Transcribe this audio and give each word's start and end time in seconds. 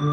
Πρακτικώ 0.00 0.12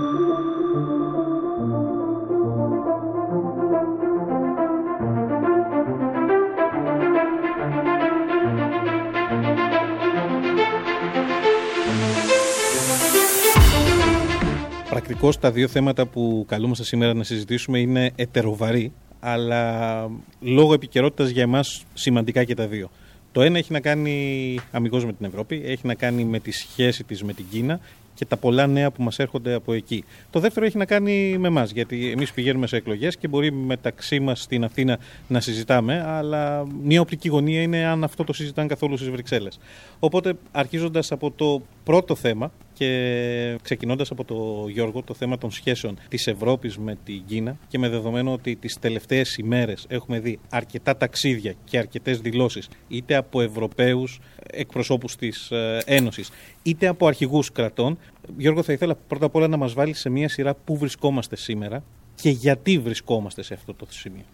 τα 15.39 15.51
δύο 15.51 15.67
θέματα 15.67 16.05
που 16.05 16.45
καλούμαστε 16.47 16.83
σήμερα 16.83 17.13
να 17.13 17.23
συζητήσουμε 17.23 17.79
είναι 17.79 18.11
ετεροβαρή, 18.15 18.91
αλλά 19.19 20.09
λόγω 20.39 20.73
επικαιρότητας 20.73 21.29
για 21.29 21.41
εμάς 21.41 21.85
σημαντικά 21.93 22.43
και 22.43 22.53
τα 22.53 22.67
δύο. 22.67 22.89
Το 23.31 23.41
ένα 23.41 23.57
έχει 23.57 23.71
να 23.71 23.79
κάνει 23.79 24.59
αμυγός 24.71 25.05
με 25.05 25.13
την 25.13 25.25
Ευρώπη, 25.25 25.61
έχει 25.65 25.87
να 25.87 25.95
κάνει 25.95 26.23
με 26.23 26.39
τη 26.39 26.51
σχέση 26.51 27.03
της 27.03 27.23
με 27.23 27.33
την 27.33 27.45
Κίνα 27.49 27.79
και 28.17 28.25
τα 28.25 28.37
πολλά 28.37 28.67
νέα 28.67 28.91
που 28.91 29.03
μας 29.03 29.19
έρχονται 29.19 29.53
από 29.53 29.73
εκεί. 29.73 30.03
Το 30.29 30.39
δεύτερο 30.39 30.65
έχει 30.65 30.77
να 30.77 30.85
κάνει 30.85 31.37
με 31.37 31.47
εμάς, 31.47 31.71
γιατί 31.71 32.11
εμείς 32.11 32.31
πηγαίνουμε 32.31 32.67
σε 32.67 32.75
εκλογές 32.75 33.17
και 33.17 33.27
μπορεί 33.27 33.51
μεταξύ 33.51 34.19
μας 34.19 34.41
στην 34.41 34.63
Αθήνα 34.63 34.99
να 35.27 35.39
συζητάμε, 35.39 36.03
αλλά 36.07 36.65
μια 36.83 37.01
οπτική 37.01 37.29
γωνία 37.29 37.61
είναι 37.61 37.85
αν 37.85 38.03
αυτό 38.03 38.23
το 38.23 38.33
συζητάνε 38.33 38.67
καθόλου 38.67 38.97
στις 38.97 39.09
Βρυξέλλες. 39.09 39.59
Οπότε 39.99 40.33
αρχίζοντας 40.51 41.11
από 41.11 41.31
το 41.31 41.61
πρώτο 41.83 42.15
θέμα, 42.15 42.51
και 42.77 43.57
ξεκινώντας 43.61 44.11
από 44.11 44.23
το 44.23 44.67
Γιώργο, 44.69 45.01
το 45.01 45.13
θέμα 45.13 45.37
των 45.37 45.51
σχέσεων 45.51 45.97
της 46.07 46.27
Ευρώπης 46.27 46.77
με 46.77 46.97
την 47.03 47.23
Κίνα 47.25 47.57
και 47.67 47.77
με 47.77 47.89
δεδομένο 47.89 48.33
ότι 48.33 48.55
τις 48.55 48.79
τελευταίες 48.79 49.37
ημέρες 49.37 49.85
έχουμε 49.89 50.19
δει 50.19 50.39
αρκετά 50.49 50.97
ταξίδια 50.97 51.53
και 51.63 51.77
αρκετές 51.77 52.19
δηλώσεις 52.19 52.69
είτε 52.87 53.15
από 53.15 53.41
Ευρωπαίους 53.41 54.19
εκπροσώπους 54.51 55.15
της 55.15 55.51
ε, 55.51 55.81
Ένωσης 55.85 56.29
είτε 56.63 56.87
από 56.87 57.07
αρχηγούς 57.07 57.51
κρατών. 57.51 57.97
Γιώργο, 58.37 58.63
θα 58.63 58.73
ήθελα 58.73 58.95
πρώτα 59.07 59.25
απ' 59.25 59.35
όλα 59.35 59.47
να 59.47 59.57
μας 59.57 59.73
βάλεις 59.73 59.99
σε 59.99 60.09
μία 60.09 60.29
σειρά 60.29 60.53
πού 60.53 60.77
βρισκόμαστε 60.77 61.35
σήμερα 61.35 61.83
και 62.15 62.29
γιατί 62.29 62.79
βρισκόμαστε 62.79 63.43
σε 63.43 63.53
αυτό 63.53 63.73
το 63.73 63.87
σημείο. 63.89 64.25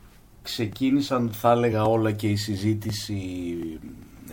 Ξεκίνησαν, 0.42 1.30
θα 1.34 1.52
έλεγα, 1.52 1.84
όλα 1.84 2.12
και 2.12 2.28
η 2.30 2.36
συζήτηση 2.36 3.14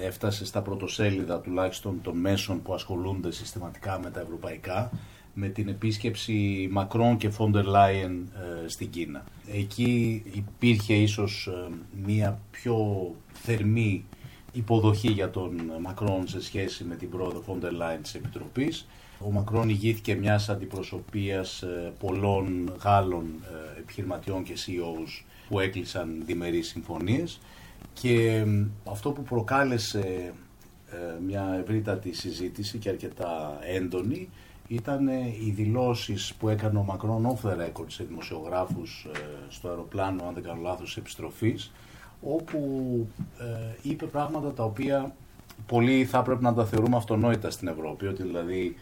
έφτασε 0.01 0.45
στα 0.45 0.63
πρωτοσέλιδα 0.63 1.41
τουλάχιστον 1.41 2.01
των 2.03 2.17
μέσων 2.17 2.63
που 2.63 2.75
ασχολούνται 2.75 3.31
συστηματικά 3.31 4.01
με 4.03 4.11
τα 4.11 4.21
ευρωπαϊκά 4.21 4.91
με 5.35 5.49
την 5.49 5.69
επίσκεψη 5.69 6.69
Μακρόν 6.71 7.17
και 7.17 7.31
Φόντερ 7.31 7.65
Λάιεν 7.65 8.29
στην 8.67 8.91
Κίνα. 8.91 9.25
Εκεί 9.53 10.23
υπήρχε 10.33 10.95
ίσως 10.95 11.47
ε, 11.47 11.73
μία 12.05 12.41
πιο 12.51 12.77
θερμή 13.33 14.05
υποδοχή 14.53 15.11
για 15.11 15.31
τον 15.31 15.73
Μακρόν 15.81 16.29
σε 16.29 16.43
σχέση 16.43 16.85
με 16.85 16.97
την 16.97 17.11
πρόοδο 17.11 17.41
Φόντερ 17.41 17.73
Λάιεν 17.73 18.03
της 18.03 18.15
Επιτροπής. 18.15 18.87
Ο 19.19 19.31
Μακρόν 19.31 19.69
ηγήθηκε 19.69 20.15
μιας 20.15 20.49
αντιπροσωπείας 20.49 21.63
ε, 21.63 21.93
πολλών 21.99 22.73
Γάλλων 22.83 23.25
ε, 23.77 23.79
επιχειρηματιών 23.79 24.43
και 24.43 24.55
CEOs 24.67 25.25
που 25.49 25.61
έκλεισαν 25.61 26.23
διμερείς 26.27 26.69
συμφωνίες 26.69 27.41
και 27.93 28.45
αυτό 28.85 29.11
που 29.11 29.23
προκάλεσε 29.23 30.33
ε, 30.93 31.21
μια 31.27 31.59
ευρύτατη 31.61 32.13
συζήτηση 32.13 32.79
και 32.79 32.89
αρκετά 32.89 33.59
έντονη 33.75 34.29
ήταν 34.69 35.09
ε, 35.09 35.35
οι 35.41 35.51
δηλώσεις 35.51 36.35
που 36.35 36.49
έκανε 36.49 36.79
ο 36.79 36.83
Μακρόν 36.83 37.27
off 37.27 37.49
the 37.49 37.53
record 37.53 37.87
σε 37.87 38.05
δημοσιογράφους 38.05 39.07
ε, 39.15 39.19
στο 39.49 39.69
αεροπλάνο, 39.69 40.25
αν 40.25 40.35
δεν 40.35 40.43
κάνω 40.43 40.61
λάθος, 40.63 40.97
επιστροφής, 40.97 41.73
όπου 42.23 42.59
είπε 43.83 44.07
πράγματα 44.07 44.53
τα 44.53 44.65
οποία 44.65 45.15
πολλοί 45.67 46.05
θα 46.05 46.23
πρέπει 46.23 46.43
να 46.43 46.55
τα 46.55 46.65
θεωρούμε 46.65 46.97
αυτονόητα 46.97 47.51
στην 47.51 47.69
Ευρώπη, 47.69 48.07
ότι 48.07 48.23
δηλαδή 48.23 48.77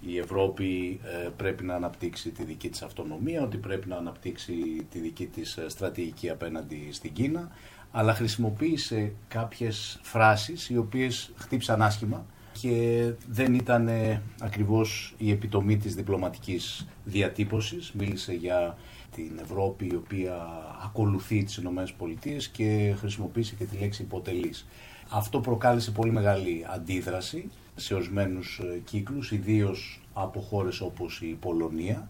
η 0.00 0.18
Ευρώπη 0.18 1.00
πρέπει 1.36 1.64
να 1.64 1.74
αναπτύξει 1.74 2.30
τη 2.30 2.44
δική 2.44 2.68
της 2.68 2.82
αυτονομία, 2.82 3.42
ότι 3.42 3.56
πρέπει 3.56 3.88
να 3.88 3.96
αναπτύξει 3.96 4.86
τη 4.90 4.98
δική 4.98 5.26
της 5.26 5.58
στρατηγική 5.66 6.30
απέναντι 6.30 6.88
στην 6.90 7.12
Κίνα, 7.12 7.50
αλλά 7.92 8.14
χρησιμοποίησε 8.14 9.12
κάποιες 9.28 9.98
φράσεις 10.02 10.68
οι 10.68 10.76
οποίες 10.76 11.32
χτύπησαν 11.36 11.82
άσχημα 11.82 12.26
και 12.60 13.12
δεν 13.28 13.54
ήταν 13.54 13.88
ε, 13.88 14.22
ακριβώς 14.40 15.14
η 15.18 15.30
επιτομή 15.30 15.76
της 15.76 15.94
διπλωματικής 15.94 16.86
διατύπωσης. 17.04 17.92
Μίλησε 17.92 18.32
για 18.32 18.76
την 19.14 19.38
Ευρώπη 19.42 19.86
η 19.86 19.94
οποία 19.94 20.36
ακολουθεί 20.84 21.44
τις 21.44 21.56
Ηνωμένες 21.56 21.92
Πολιτείες 21.92 22.48
και 22.48 22.94
χρησιμοποίησε 22.98 23.54
και 23.54 23.64
τη 23.64 23.76
λέξη 23.76 24.02
υποτελής. 24.02 24.66
Αυτό 25.08 25.40
προκάλεσε 25.40 25.90
πολύ 25.90 26.12
μεγάλη 26.12 26.66
αντίδραση 26.74 27.50
σε 27.74 27.94
ορισμένους 27.94 28.60
ε, 28.62 28.78
κύκλους, 28.84 29.32
ιδίως 29.32 30.00
από 30.12 30.40
χώρες 30.40 30.80
όπως 30.80 31.20
η 31.20 31.36
Πολωνία, 31.40 32.08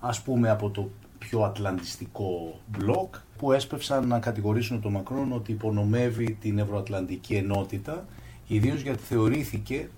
ας 0.00 0.22
πούμε 0.22 0.50
από 0.50 0.70
το 0.70 0.90
πιο 1.28 1.42
ατλαντιστικό 1.42 2.60
μπλοκ 2.66 3.14
που 3.38 3.52
έσπευσαν 3.52 4.06
να 4.08 4.18
κατηγορήσουν 4.18 4.80
τον 4.80 4.92
Μακρόν 4.92 5.32
ότι 5.32 5.52
υπονομεύει 5.52 6.36
την 6.40 6.58
ευρωατλαντική 6.58 7.34
ενότητα 7.34 8.04
ιδίως 8.46 8.80
γιατί 8.80 9.02
θεωρήθηκε 9.02 9.88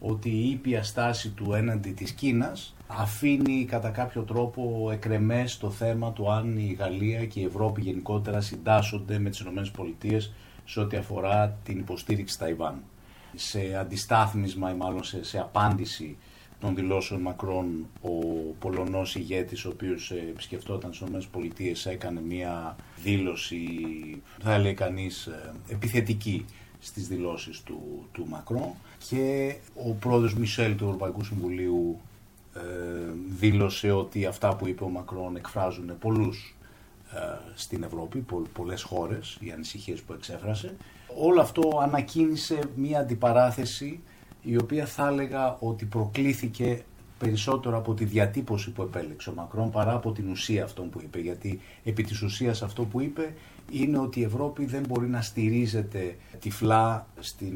ότι 0.00 0.28
η 0.28 0.50
ήπια 0.50 0.82
στάση 0.82 1.30
του 1.30 1.52
έναντι 1.52 1.90
της 1.90 2.12
Κίνας 2.12 2.74
αφήνει 2.86 3.64
κατά 3.64 3.88
κάποιο 3.88 4.22
τρόπο 4.22 4.88
εκρεμές 4.92 5.58
το 5.58 5.70
θέμα 5.70 6.12
του 6.12 6.32
αν 6.32 6.56
η 6.56 6.76
Γαλλία 6.78 7.26
και 7.26 7.40
η 7.40 7.44
Ευρώπη 7.44 7.80
γενικότερα 7.80 8.40
συντάσσονται 8.40 9.18
με 9.18 9.30
τις 9.30 9.40
ΗΠΑ 9.40 10.20
σε 10.64 10.80
ό,τι 10.80 10.96
αφορά 10.96 11.58
την 11.64 11.78
υποστήριξη 11.78 12.38
Ταϊβάν. 12.38 12.82
Σε 13.34 13.76
αντιστάθμισμα 13.80 14.70
ή 14.70 14.74
μάλλον 14.74 15.04
σε, 15.04 15.24
σε 15.24 15.38
απάντηση 15.38 16.16
των 16.64 16.74
δηλώσεων 16.74 17.20
Μακρόν 17.20 17.86
ο 18.02 18.10
Πολωνός 18.58 19.14
ηγέτης 19.14 19.64
ο 19.64 19.68
οποίος 19.68 20.10
ε, 20.10 20.14
επισκεφτόταν 20.14 20.92
στις 20.92 21.28
ΗΠΑ 21.32 21.90
έκανε 21.90 22.20
μια 22.20 22.76
δήλωση 23.02 23.66
θα 24.42 24.54
έλεγε 24.54 24.74
κανείς 24.74 25.26
ε, 25.26 25.54
επιθετική 25.68 26.44
στις 26.80 27.08
δηλώσεις 27.08 27.62
του, 27.62 28.08
του 28.12 28.26
Μακρόν 28.28 28.72
και 29.08 29.54
ο 29.74 29.92
πρόεδρος 29.92 30.34
Μισελ 30.34 30.76
του 30.76 30.84
Ευρωπαϊκού 30.84 31.24
Συμβουλίου 31.24 32.00
ε, 32.54 32.60
δήλωσε 33.38 33.90
ότι 33.90 34.26
αυτά 34.26 34.56
που 34.56 34.68
είπε 34.68 34.84
ο 34.84 34.88
Μακρόν 34.88 35.36
εκφράζουν 35.36 35.98
πολλούς 35.98 36.54
στην 37.54 37.82
Ευρώπη, 37.82 38.18
πο, 38.18 38.42
πολλές 38.52 38.82
χώρες, 38.82 39.38
οι 39.40 39.50
ανησυχίες 39.50 40.00
που 40.00 40.12
εξέφρασε. 40.12 40.76
Όλο 41.16 41.40
αυτό 41.40 41.80
ανακοίνησε 41.82 42.58
μια 42.76 43.00
αντιπαράθεση 43.00 44.00
η 44.44 44.56
οποία 44.56 44.86
θα 44.86 45.06
έλεγα 45.06 45.56
ότι 45.60 45.84
προκλήθηκε 45.84 46.84
περισσότερο 47.18 47.76
από 47.76 47.94
τη 47.94 48.04
διατύπωση 48.04 48.70
που 48.70 48.82
επέλεξε 48.82 49.30
ο 49.30 49.32
Μακρόν 49.32 49.70
παρά 49.70 49.94
από 49.94 50.12
την 50.12 50.30
ουσία 50.30 50.64
αυτών 50.64 50.90
που 50.90 51.00
είπε. 51.02 51.18
Γιατί 51.18 51.60
επί 51.84 52.02
της 52.02 52.22
ουσίας 52.22 52.62
αυτό 52.62 52.84
που 52.84 53.00
είπε 53.00 53.34
είναι 53.70 53.98
ότι 53.98 54.20
η 54.20 54.22
Ευρώπη 54.22 54.64
δεν 54.64 54.84
μπορεί 54.88 55.08
να 55.08 55.22
στηρίζεται 55.22 56.16
τυφλά 56.38 57.06
στην 57.20 57.52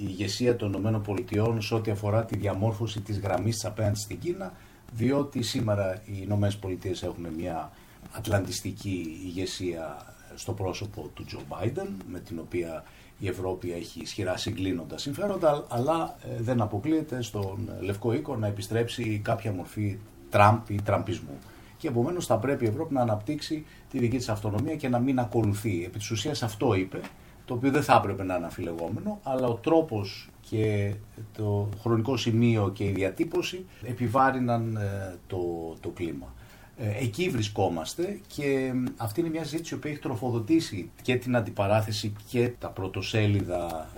ηγεσία 0.00 0.56
των 0.56 0.72
ΗΠΑ 0.72 1.60
σε 1.60 1.74
ό,τι 1.74 1.90
αφορά 1.90 2.24
τη 2.24 2.36
διαμόρφωση 2.36 3.00
της 3.00 3.18
γραμμής 3.18 3.54
της 3.54 3.64
απέναντι 3.64 3.98
στην 3.98 4.18
Κίνα, 4.18 4.52
διότι 4.92 5.42
σήμερα 5.42 6.02
οι 6.04 6.18
ΗΠΑ 6.22 7.06
έχουν 7.06 7.26
μια 7.36 7.72
ατλαντιστική 8.12 9.20
ηγεσία 9.24 10.14
στο 10.34 10.52
πρόσωπο 10.52 11.10
του 11.14 11.24
Τζο 11.24 11.40
Μπάιντεν, 11.48 11.88
με 12.10 12.20
την 12.20 12.38
οποία 12.38 12.84
η 13.20 13.28
Ευρώπη 13.28 13.72
έχει 13.72 14.00
ισχυρά 14.00 14.36
συγκλίνοντα 14.36 14.98
συμφέροντα, 14.98 15.64
αλλά 15.68 16.16
ε, 16.22 16.42
δεν 16.42 16.60
αποκλείεται 16.60 17.22
στον 17.22 17.70
Λευκό 17.80 18.12
Οίκο 18.12 18.36
να 18.36 18.46
επιστρέψει 18.46 19.20
κάποια 19.24 19.52
μορφή 19.52 19.98
Τραμπ 20.30 20.58
ή 20.68 20.80
τραμπισμού. 20.84 21.38
Και 21.76 21.88
επομένως 21.88 22.26
θα 22.26 22.38
πρέπει 22.38 22.64
η 22.64 22.68
Ευρώπη 22.68 22.94
να 22.94 23.00
αναπτύξει 23.00 23.64
τη 23.90 23.98
δική 23.98 24.16
της 24.16 24.28
αυτονομία 24.28 24.76
και 24.76 24.88
να 24.88 24.98
μην 24.98 25.18
ακολουθεί. 25.18 25.84
Επί 25.84 25.98
της 25.98 26.10
ουσίας 26.10 26.42
αυτό 26.42 26.74
είπε, 26.74 27.00
το 27.44 27.54
οποίο 27.54 27.70
δεν 27.70 27.82
θα 27.82 27.94
έπρεπε 28.02 28.24
να 28.24 28.36
είναι 28.36 28.46
αφιλεγόμενο, 28.46 29.20
αλλά 29.22 29.46
ο 29.46 29.54
τρόπος 29.54 30.28
και 30.40 30.94
το 31.36 31.68
χρονικό 31.80 32.16
σημείο 32.16 32.70
και 32.74 32.84
η 32.84 32.90
διατύπωση 32.90 33.64
επιβάρυναν 33.82 34.76
ε, 34.76 35.14
το, 35.26 35.38
το 35.80 35.88
κλίμα. 35.88 36.34
Ε, 36.82 37.04
εκεί 37.04 37.28
βρισκόμαστε 37.28 38.20
και 38.26 38.72
αυτή 38.96 39.20
είναι 39.20 39.28
μια 39.28 39.44
συζήτηση 39.44 39.76
που 39.76 39.86
έχει 39.86 39.98
τροφοδοτήσει 39.98 40.90
και 41.02 41.16
την 41.16 41.36
αντιπαράθεση 41.36 42.12
και 42.28 42.52
τα 42.58 42.68
πρωτοσέλιδα 42.68 43.90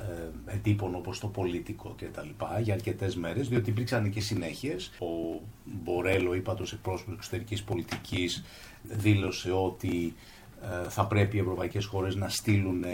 ε, 0.47 0.55
εντύπων 0.55 0.95
όπως 0.95 1.21
το 1.21 1.27
Πολίτικο 1.27 1.95
και 1.97 2.07
τα 2.07 2.23
λοιπά 2.23 2.61
για 2.61 2.75
αρκετές 2.75 3.17
μέρες, 3.17 3.49
διότι 3.49 3.71
υπήρξαν 3.71 4.11
και 4.11 4.21
συνέχειες. 4.21 4.93
Ο 4.99 5.41
Μπορέλο, 5.65 6.35
είπατος 6.35 6.73
εκπρόσωπος 6.73 7.15
εξωτερικής 7.15 7.63
πολιτικής, 7.63 8.45
δήλωσε 8.83 9.53
ότι 9.53 10.15
ε, 10.63 10.89
θα 10.89 11.07
πρέπει 11.07 11.37
οι 11.37 11.41
ευρωπαϊκές 11.41 11.85
χώρες 11.85 12.15
να 12.15 12.29
στείλουν 12.29 12.85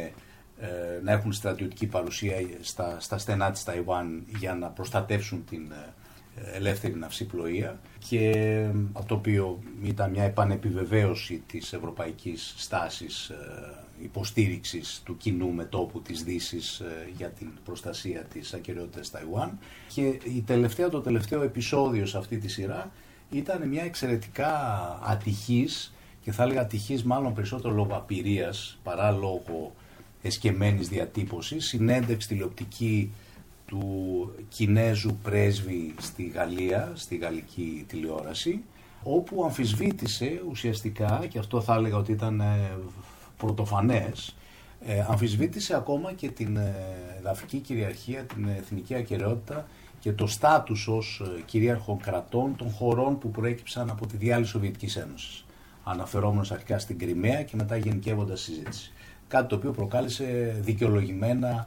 να 1.02 1.12
έχουν 1.12 1.32
στρατιωτική 1.32 1.86
παρουσία 1.86 2.34
στα, 2.60 3.00
στα 3.00 3.18
στενά 3.18 3.50
της 3.50 3.64
Ταϊβάν 3.64 4.24
για 4.38 4.54
να 4.54 4.68
προστατεύσουν 4.68 5.44
την 5.44 5.72
ελεύθερη 6.54 6.94
ναυσιπλοεία 6.94 7.80
και 8.08 8.32
αυτό 8.92 9.08
το 9.08 9.14
οποίο 9.14 9.58
ήταν 9.82 10.10
μια 10.10 10.22
επανεπιβεβαίωση 10.22 11.42
της 11.46 11.72
ευρωπαϊκής 11.72 12.54
στάσης 12.56 13.28
ε, 13.28 13.34
υποστήριξης 14.02 15.02
του 15.04 15.16
κοινού 15.16 15.52
μετόπου 15.52 16.02
της 16.02 16.22
δύσης 16.24 16.78
ε, 16.80 17.10
για 17.16 17.28
την 17.28 17.48
προστασία 17.64 18.20
της 18.20 18.54
ακεραιότητας 18.54 19.10
Ταϊουάν. 19.10 19.58
Και 19.94 20.02
η 20.06 20.42
τελευταία, 20.46 20.88
το 20.88 21.00
τελευταίο 21.00 21.42
επεισόδιο 21.42 22.06
σε 22.06 22.18
αυτή 22.18 22.38
τη 22.38 22.48
σειρά 22.48 22.90
ήταν 23.30 23.68
μια 23.68 23.82
εξαιρετικά 23.82 24.52
ατυχής 25.02 25.92
και 26.22 26.32
θα 26.32 26.42
έλεγα 26.42 26.60
ατυχής 26.60 27.04
μάλλον 27.04 27.34
περισσότερο 27.34 27.74
λόγω 27.74 27.96
απειρίας 27.96 28.78
παρά 28.82 29.10
λόγω 29.10 29.72
εσκεμμένης 30.22 30.88
διατύπωσης, 30.88 31.66
συνέντευξη 31.66 32.28
τηλεοπτική 32.28 33.12
του 33.68 34.34
Κινέζου 34.48 35.16
πρέσβη 35.22 35.94
στη 36.00 36.22
Γαλλία, 36.22 36.92
στη 36.94 37.16
γαλλική 37.16 37.84
τηλεόραση, 37.88 38.64
όπου 39.02 39.44
αμφισβήτησε 39.44 40.42
ουσιαστικά, 40.50 41.26
και 41.28 41.38
αυτό 41.38 41.60
θα 41.60 41.74
έλεγα 41.74 41.96
ότι 41.96 42.12
ήταν 42.12 42.40
ε, 42.40 42.78
πρωτοφανές, 43.36 44.36
ε, 44.80 45.04
αμφισβήτησε 45.08 45.76
ακόμα 45.76 46.12
και 46.12 46.28
την 46.28 46.56
ε, 46.56 46.74
εδαφική 47.18 47.58
κυριαρχία, 47.58 48.22
την 48.22 48.48
εθνική 48.48 48.94
ακαιρεότητα 48.94 49.66
και 50.00 50.12
το 50.12 50.26
στάτους 50.26 50.88
ως 50.88 51.22
ε, 51.24 51.40
κυρίαρχων 51.40 51.98
κρατών 51.98 52.56
των 52.56 52.70
χωρών 52.70 53.18
που 53.18 53.30
προέκυψαν 53.30 53.90
από 53.90 54.06
τη 54.06 54.16
διάλυση 54.16 54.50
Σοβιετικής 54.50 54.96
Ένωσης. 54.96 55.44
Αναφερόμενος 55.84 56.52
αρχικά 56.52 56.78
στην 56.78 56.98
Κρυμαία 56.98 57.42
και 57.42 57.56
μετά 57.56 57.76
γενικεύοντας 57.76 58.40
συζήτηση. 58.40 58.92
Κάτι 59.28 59.48
το 59.48 59.54
οποίο 59.54 59.70
προκάλεσε 59.70 60.58
δικαιολογημένα 60.60 61.48
ε, 61.48 61.66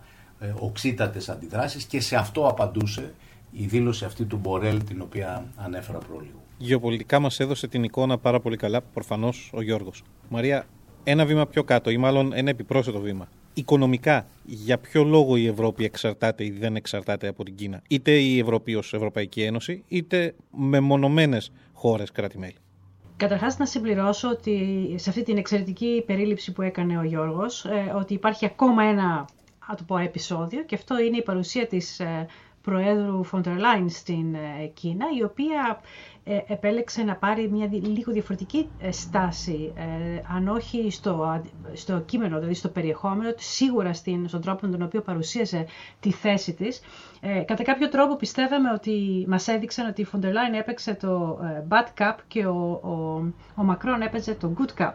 οξύτατες 0.60 1.30
αντιδράσεις 1.30 1.86
και 1.86 2.00
σε 2.00 2.16
αυτό 2.16 2.48
απαντούσε 2.48 3.14
η 3.52 3.66
δήλωση 3.66 4.06
αυτή 4.06 4.26
του 4.26 4.38
Μπορέλ 4.38 4.84
την 4.84 5.02
οποία 5.02 5.46
ανέφερα 5.56 5.98
προλίγου. 5.98 6.42
Γεωπολιτικά 6.58 7.20
μας 7.20 7.40
έδωσε 7.40 7.68
την 7.68 7.84
εικόνα 7.84 8.18
πάρα 8.18 8.40
πολύ 8.40 8.58
καλά 8.58 8.82
προφανώς 8.82 9.52
ο 9.54 9.62
Γιώργος. 9.62 10.04
Μαρία, 10.30 10.66
ένα 11.04 11.26
βήμα 11.26 11.48
πιο 11.48 11.64
κάτω 11.64 11.90
ή 11.90 11.98
μάλλον 11.98 12.34
ένα 12.34 12.50
επιπρόσθετο 12.50 13.00
βήμα. 13.00 13.28
Οικονομικά, 13.54 14.28
για 14.46 14.78
ποιο 14.78 15.04
λόγο 15.04 15.36
η 15.36 15.48
Ευρώπη 15.48 15.84
εξαρτάται 15.84 16.46
ή 16.46 16.52
δεν 16.52 16.76
εξαρτάται 16.76 17.28
από 17.28 17.44
την 17.44 17.56
Κίνα; 17.56 17.82
Είτε 17.88 18.12
η 18.12 18.40
Ευρώπη 18.40 18.76
ως 18.76 18.94
Ευρωπαϊκή 18.94 19.42
Ένωση, 19.42 19.84
είτε 19.88 20.36
με 20.52 20.80
μονομένες 20.80 21.52
χώρες 21.74 22.12
κράτη-μέλη. 22.12 22.56
Καταρχάς, 23.18 23.58
να 23.58 23.66
συμπληρώσω 23.66 24.30
ότι 24.30 24.86
σε 24.98 25.10
αυτή 25.10 25.24
την 25.24 25.38
εξαιρετική 25.38 26.04
περίληψη 26.06 26.52
που 26.52 26.62
έκανε 26.62 26.98
ο 26.98 27.04
Γιώργος, 27.04 27.66
ε, 27.66 27.94
ότι 27.96 28.14
υπάρχει 28.14 28.46
ακόμα 28.46 28.84
ένα 28.84 29.28
α 29.68 29.76
το 29.78 29.84
πω, 29.88 29.98
επεισόδιο 29.98 30.64
και 30.64 30.76
αυτό 30.76 31.00
είναι 31.00 31.18
η 31.18 31.24
παρουσία 31.24 31.68
της 31.68 32.00
ε, 32.00 32.26
Προέδρου 32.62 33.24
Φοντερ 33.24 33.58
Λάιν 33.58 33.90
στην 33.90 34.36
ε, 34.36 34.66
Κίνα, 34.74 35.06
η 35.20 35.24
οποία 35.24 35.82
ε, 36.24 36.38
επέλεξε 36.48 37.04
να 37.04 37.16
πάρει 37.16 37.50
μια 37.50 37.70
λίγο 37.72 38.12
διαφορετική 38.12 38.70
στάση, 38.90 39.74
αν 40.36 40.48
όχι 40.48 40.92
στο, 40.92 41.42
στο 41.74 42.00
κείμενο, 42.00 42.36
δηλαδή 42.36 42.54
στο 42.54 42.70
περιεχόμενο, 42.70 43.34
σίγουρα 43.38 43.94
στην, 43.94 44.28
στον 44.28 44.42
τρόπο 44.42 44.66
με 44.66 44.72
τον 44.72 44.82
οποίο 44.82 45.02
παρουσίασε 45.02 45.66
τη 46.00 46.12
θέση 46.12 46.54
της. 46.54 46.82
κατά 47.46 47.64
κάποιο 47.64 47.90
τρόπο 47.90 48.16
πιστεύαμε 48.16 48.72
ότι 48.72 49.26
μας 49.28 49.48
έδειξαν 49.48 49.88
ότι 49.88 50.02
η 50.02 50.06
Φοντερ 50.06 50.32
Λάιν 50.34 50.54
έπαιξε 50.54 50.94
το 50.94 51.40
bad 51.70 52.02
cup 52.02 52.16
και 52.28 52.46
ο, 52.46 52.72
ο, 52.84 52.92
ο 53.56 53.64
Μακρόν 53.64 54.02
έπαιζε 54.02 54.34
το 54.36 54.54
good 54.58 54.82
cup 54.82 54.94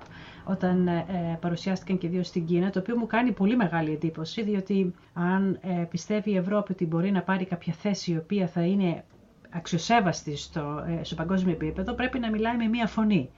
όταν 0.49 0.89
ε, 0.89 1.05
ε, 1.09 1.37
παρουσιάστηκαν 1.41 1.99
και 1.99 2.09
δύο 2.09 2.23
στην 2.23 2.47
Κίνα, 2.47 2.71
το 2.71 2.79
οποίο 2.79 2.97
μου 2.97 3.07
κάνει 3.07 3.33
πολύ 3.33 3.57
μεγάλη 3.57 3.93
εντύπωση, 3.93 4.43
διότι 4.43 4.95
αν 5.13 5.59
ε, 5.63 5.85
πιστεύει 5.91 6.31
η 6.31 6.37
Ευρώπη 6.37 6.73
ότι 6.73 6.87
μπορεί 6.87 7.11
να 7.11 7.23
πάρει 7.23 7.45
κάποια 7.45 7.73
θέση 7.73 8.13
η 8.13 8.17
οποία 8.17 8.47
θα 8.47 8.63
είναι 8.63 9.05
αξιοσέβαστη 9.51 10.37
στο, 10.37 10.85
στο 11.03 11.15
παγκόσμιο 11.15 11.53
επίπεδο, 11.53 11.95
πρέπει 11.95 12.19
να 12.19 12.31
μιλάει 12.31 12.57
με 12.57 12.67
μία 12.67 12.87
φωνή. 12.87 13.31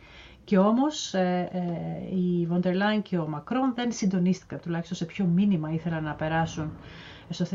Και 0.48 0.58
όμως 0.58 1.14
ε, 1.14 1.48
ε, 1.52 2.16
η 2.16 2.46
Βοντερ 2.46 3.02
και 3.02 3.18
ο 3.18 3.28
Μακρόν 3.28 3.72
δεν 3.74 3.92
συντονίστηκαν, 3.92 4.60
τουλάχιστον 4.60 4.96
σε 4.96 5.04
ποιο 5.04 5.24
μήνυμα 5.24 5.70
ήθελαν 5.72 6.04
να 6.04 6.14
περάσουν 6.14 6.72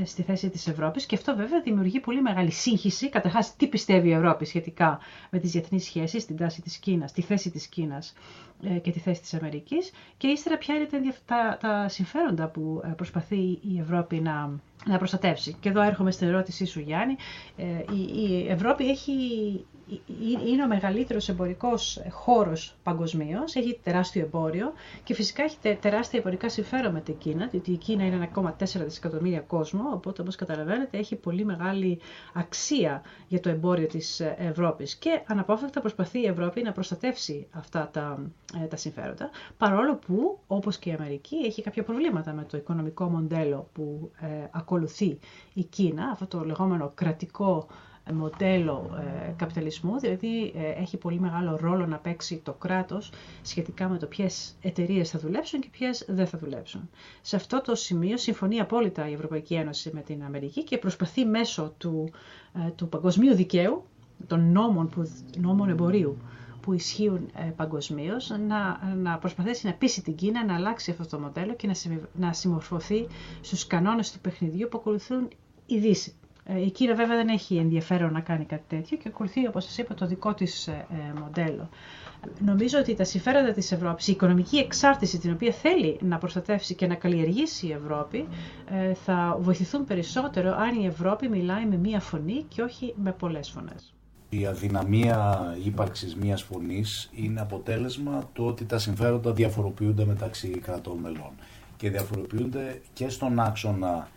στη 0.03 0.21
θέση 0.21 0.49
της 0.49 0.67
Ευρώπης 0.67 1.05
και 1.05 1.15
αυτό 1.15 1.35
βέβαια 1.35 1.61
δημιουργεί 1.61 1.99
πολύ 1.99 2.21
μεγάλη 2.21 2.51
σύγχυση. 2.51 3.09
Καταρχάς, 3.09 3.55
τι 3.55 3.67
πιστεύει 3.67 4.07
η 4.07 4.13
Ευρώπη 4.13 4.45
σχετικά 4.45 4.99
με 5.29 5.39
τις 5.39 5.51
διεθνείς 5.51 5.83
σχέσεις, 5.83 6.25
την 6.25 6.37
τάση 6.37 6.61
της 6.61 6.77
Κίνας, 6.77 7.11
τη 7.11 7.21
θέση 7.21 7.49
της 7.51 7.67
Κίνας 7.67 8.13
ε, 8.63 8.77
και 8.79 8.91
τη 8.91 8.99
θέση 8.99 9.21
της 9.21 9.33
Αμερικής 9.33 9.91
και 10.17 10.27
ύστερα 10.27 10.57
ποια 10.57 10.75
είναι 10.75 10.87
τα, 11.25 11.57
τα 11.61 11.87
συμφέροντα 11.89 12.47
που 12.47 12.81
ε, 12.85 12.87
προσπαθεί 12.87 13.35
η 13.61 13.79
Ευρώπη 13.79 14.19
να, 14.19 14.59
να 14.85 14.97
προστατεύσει. 14.97 15.55
Και 15.59 15.69
εδώ 15.69 15.81
έρχομαι 15.81 16.11
στην 16.11 16.27
ερώτησή 16.27 16.65
σου 16.65 16.79
Γιάννη. 16.79 17.15
Ε, 17.57 17.63
η, 17.93 18.21
η 18.21 18.47
Ευρώπη 18.49 18.89
έχει 18.89 19.13
είναι 20.47 20.63
ο 20.63 20.67
μεγαλύτερος 20.67 21.29
εμπορικός 21.29 22.01
χώρος 22.09 22.75
παγκοσμίως, 22.83 23.55
έχει 23.55 23.79
τεράστιο 23.83 24.21
εμπόριο 24.21 24.73
και 25.03 25.13
φυσικά 25.13 25.43
έχει 25.43 25.57
τεράστια 25.79 26.19
εμπορικά 26.19 26.49
συμφέρον 26.49 26.91
με 26.91 27.01
την 27.01 27.17
Κίνα, 27.17 27.47
διότι 27.47 27.71
η 27.71 27.77
Κίνα 27.77 28.05
είναι 28.05 28.29
1,4 28.35 28.51
δισεκατομμύρια 28.59 29.39
κόσμο, 29.39 29.89
οπότε 29.93 30.21
όπως 30.21 30.35
καταλαβαίνετε 30.35 30.97
έχει 30.97 31.15
πολύ 31.15 31.45
μεγάλη 31.45 31.99
αξία 32.33 33.01
για 33.27 33.39
το 33.39 33.49
εμπόριο 33.49 33.87
της 33.87 34.19
Ευρώπης. 34.37 34.95
Και 34.95 35.21
αναπόφευκτα 35.27 35.79
προσπαθεί 35.81 36.19
η 36.19 36.25
Ευρώπη 36.25 36.61
να 36.61 36.71
προστατεύσει 36.71 37.47
αυτά 37.51 37.89
τα, 37.93 38.19
ε, 38.63 38.65
τα 38.65 38.75
συμφέροντα, 38.75 39.29
παρόλο 39.57 39.95
που 39.95 40.39
όπως 40.47 40.77
και 40.77 40.89
η 40.89 40.93
Αμερική 40.99 41.35
έχει 41.35 41.61
κάποια 41.61 41.83
προβλήματα 41.83 42.33
με 42.33 42.43
το 42.43 42.57
οικονομικό 42.57 43.05
μοντέλο 43.09 43.69
που 43.73 44.11
ε, 44.21 44.27
ακολουθεί 44.51 45.19
η 45.53 45.63
Κίνα, 45.63 46.09
αυτό 46.11 46.25
το 46.27 46.45
λεγόμενο 46.45 46.91
κρατικό 46.95 47.67
μοντέλο 48.11 48.97
ε, 49.27 49.31
καπιταλισμού, 49.35 49.99
δηλαδή 49.99 50.53
ε, 50.55 50.81
έχει 50.81 50.97
πολύ 50.97 51.19
μεγάλο 51.19 51.55
ρόλο 51.61 51.85
να 51.85 51.97
παίξει 51.97 52.37
το 52.43 52.53
κράτος 52.53 53.11
σχετικά 53.41 53.89
με 53.89 53.97
το 53.97 54.05
ποιες 54.05 54.55
εταιρείες 54.61 55.09
θα 55.09 55.19
δουλέψουν 55.19 55.59
και 55.59 55.67
ποιες 55.71 56.05
δεν 56.07 56.27
θα 56.27 56.37
δουλέψουν. 56.37 56.89
Σε 57.21 57.35
αυτό 57.35 57.61
το 57.61 57.75
σημείο 57.75 58.17
συμφωνεί 58.17 58.59
απόλυτα 58.59 59.09
η 59.09 59.13
Ευρωπαϊκή 59.13 59.53
Ένωση 59.53 59.91
με 59.93 60.01
την 60.01 60.23
Αμερική 60.23 60.63
και 60.63 60.77
προσπαθεί 60.77 61.25
μέσω 61.25 61.73
του, 61.77 62.09
ε, 62.65 62.69
του 62.69 62.89
παγκοσμίου 62.89 63.35
δικαίου, 63.35 63.83
των 64.27 64.51
νόμων, 64.51 64.89
που, 64.89 65.11
νόμων 65.37 65.69
εμπορίου, 65.69 66.17
που 66.61 66.73
ισχύουν 66.73 67.29
ε, 67.35 67.43
παγκοσμίως, 67.55 68.29
να, 68.47 68.93
να 68.95 69.17
προσπαθήσει 69.17 69.65
να 69.67 69.73
πείσει 69.73 70.01
την 70.01 70.15
Κίνα 70.15 70.45
να 70.45 70.55
αλλάξει 70.55 70.91
αυτό 70.91 71.05
το 71.07 71.19
μοντέλο 71.19 71.53
και 71.55 71.67
να, 71.67 71.73
να 72.13 72.33
συμμορφωθεί 72.33 73.07
στους 73.41 73.67
κανόνες 73.67 74.11
του 74.11 74.19
παιχνιδιού 74.19 74.67
που 74.71 74.77
ακολουθούν 74.77 75.27
η 75.65 75.77
Δύση. 75.79 76.13
Ε, 76.45 76.61
η 76.65 76.71
Κίνα 76.71 76.95
βέβαια 76.95 77.15
δεν 77.15 77.27
έχει 77.27 77.55
ενδιαφέρον 77.57 78.11
να 78.13 78.19
κάνει 78.19 78.45
κάτι 78.45 78.63
τέτοιο 78.67 78.97
και 78.97 79.07
ακολουθεί, 79.07 79.47
όπως 79.47 79.63
σας 79.63 79.77
είπα, 79.77 79.93
το 79.93 80.05
δικό 80.05 80.33
της 80.33 80.67
ε, 80.67 80.85
ε, 80.91 81.19
μοντέλο. 81.19 81.69
Νομίζω 82.39 82.79
ότι 82.79 82.95
τα 82.95 83.03
συμφέροντα 83.03 83.51
της 83.51 83.71
Ευρώπης, 83.71 84.07
η 84.07 84.11
οικονομική 84.11 84.57
εξάρτηση 84.57 85.17
την 85.19 85.31
οποία 85.31 85.51
θέλει 85.51 85.97
να 86.01 86.17
προστατεύσει 86.17 86.75
και 86.75 86.87
να 86.87 86.95
καλλιεργήσει 86.95 87.67
η 87.67 87.71
Ευρώπη, 87.71 88.27
θα 89.05 89.37
βοηθηθούν 89.39 89.85
περισσότερο 89.85 90.55
αν 90.55 90.81
η 90.81 90.85
Ευρώπη 90.85 91.27
μιλάει 91.29 91.65
με 91.65 91.77
μία 91.77 91.99
φωνή 91.99 92.45
και 92.47 92.61
όχι 92.61 92.93
με 93.03 93.11
πολλές 93.11 93.49
φωνές. 93.49 93.93
Η 94.29 94.45
αδυναμία 94.45 95.41
ύπαρξης 95.63 96.15
μίας 96.15 96.41
φωνής 96.41 97.09
είναι 97.15 97.41
αποτέλεσμα 97.41 98.29
του 98.33 98.45
ότι 98.45 98.65
τα 98.65 98.77
συμφέροντα 98.79 99.33
διαφοροποιούνται 99.33 100.05
μεταξύ 100.05 100.47
κρατών 100.49 100.97
μελών 100.97 101.31
και 101.77 101.89
διαφοροποιούνται 101.89 102.81
και 102.93 103.09
στον 103.09 103.39
άξονα 103.39 104.07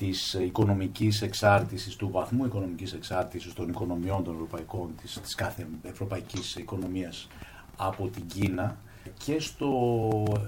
της 0.00 0.34
οικονομικής 0.34 1.22
εξάρτησης, 1.22 1.96
του 1.96 2.10
βαθμού 2.10 2.44
οικονομικής 2.44 2.92
εξάρτησης 2.92 3.52
των 3.52 3.68
οικονομιών 3.68 4.24
των 4.24 4.34
ευρωπαϊκών, 4.34 4.90
της, 5.02 5.20
της 5.22 5.34
κάθε 5.34 5.66
ευρωπαϊκής 5.82 6.56
οικονομίας 6.56 7.28
από 7.76 8.08
την 8.08 8.26
Κίνα 8.26 8.76
και 9.24 9.40
στο 9.40 9.70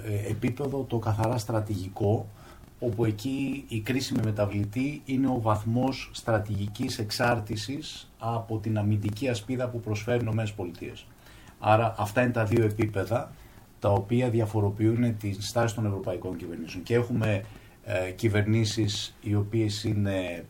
ε, 0.04 0.30
επίπεδο 0.30 0.85
το 0.88 0.99
καθαρά 0.99 1.38
στρατηγικό, 1.38 2.28
όπου 2.78 3.04
εκεί 3.04 3.64
η 3.68 3.80
κρίσιμη 3.80 4.21
μεταβλητή 4.25 5.02
είναι 5.04 5.28
ο 5.28 5.40
βαθμός 5.40 6.11
στρατηγικής 6.12 6.99
εξάρτησης 6.99 8.11
από 8.18 8.59
την 8.59 8.78
αμυντική 8.78 9.28
ασπίδα 9.28 9.68
που 9.68 9.80
προσφέρουν 9.80 10.38
οι 10.38 10.52
ΗΠΑ. 10.56 10.92
Άρα 11.59 11.94
αυτά 11.99 12.23
είναι 12.23 12.32
τα 12.32 12.44
δύο 12.44 12.64
επίπεδα 12.64 13.32
τα 13.80 13.88
οποία 13.88 14.30
διαφοροποιούν 14.30 15.16
τη 15.16 15.42
στάση 15.42 15.75
των 15.75 15.87
ευρωπαϊκών 15.87 16.37
κυβερνήσεων. 16.37 16.82
Και 16.82 16.94
έχουμε 16.94 17.44
ε, 17.85 18.11
κυβερνήσεις 18.11 19.15
οι 19.21 19.35
οποίες 19.35 19.85
είναι, 19.85 20.45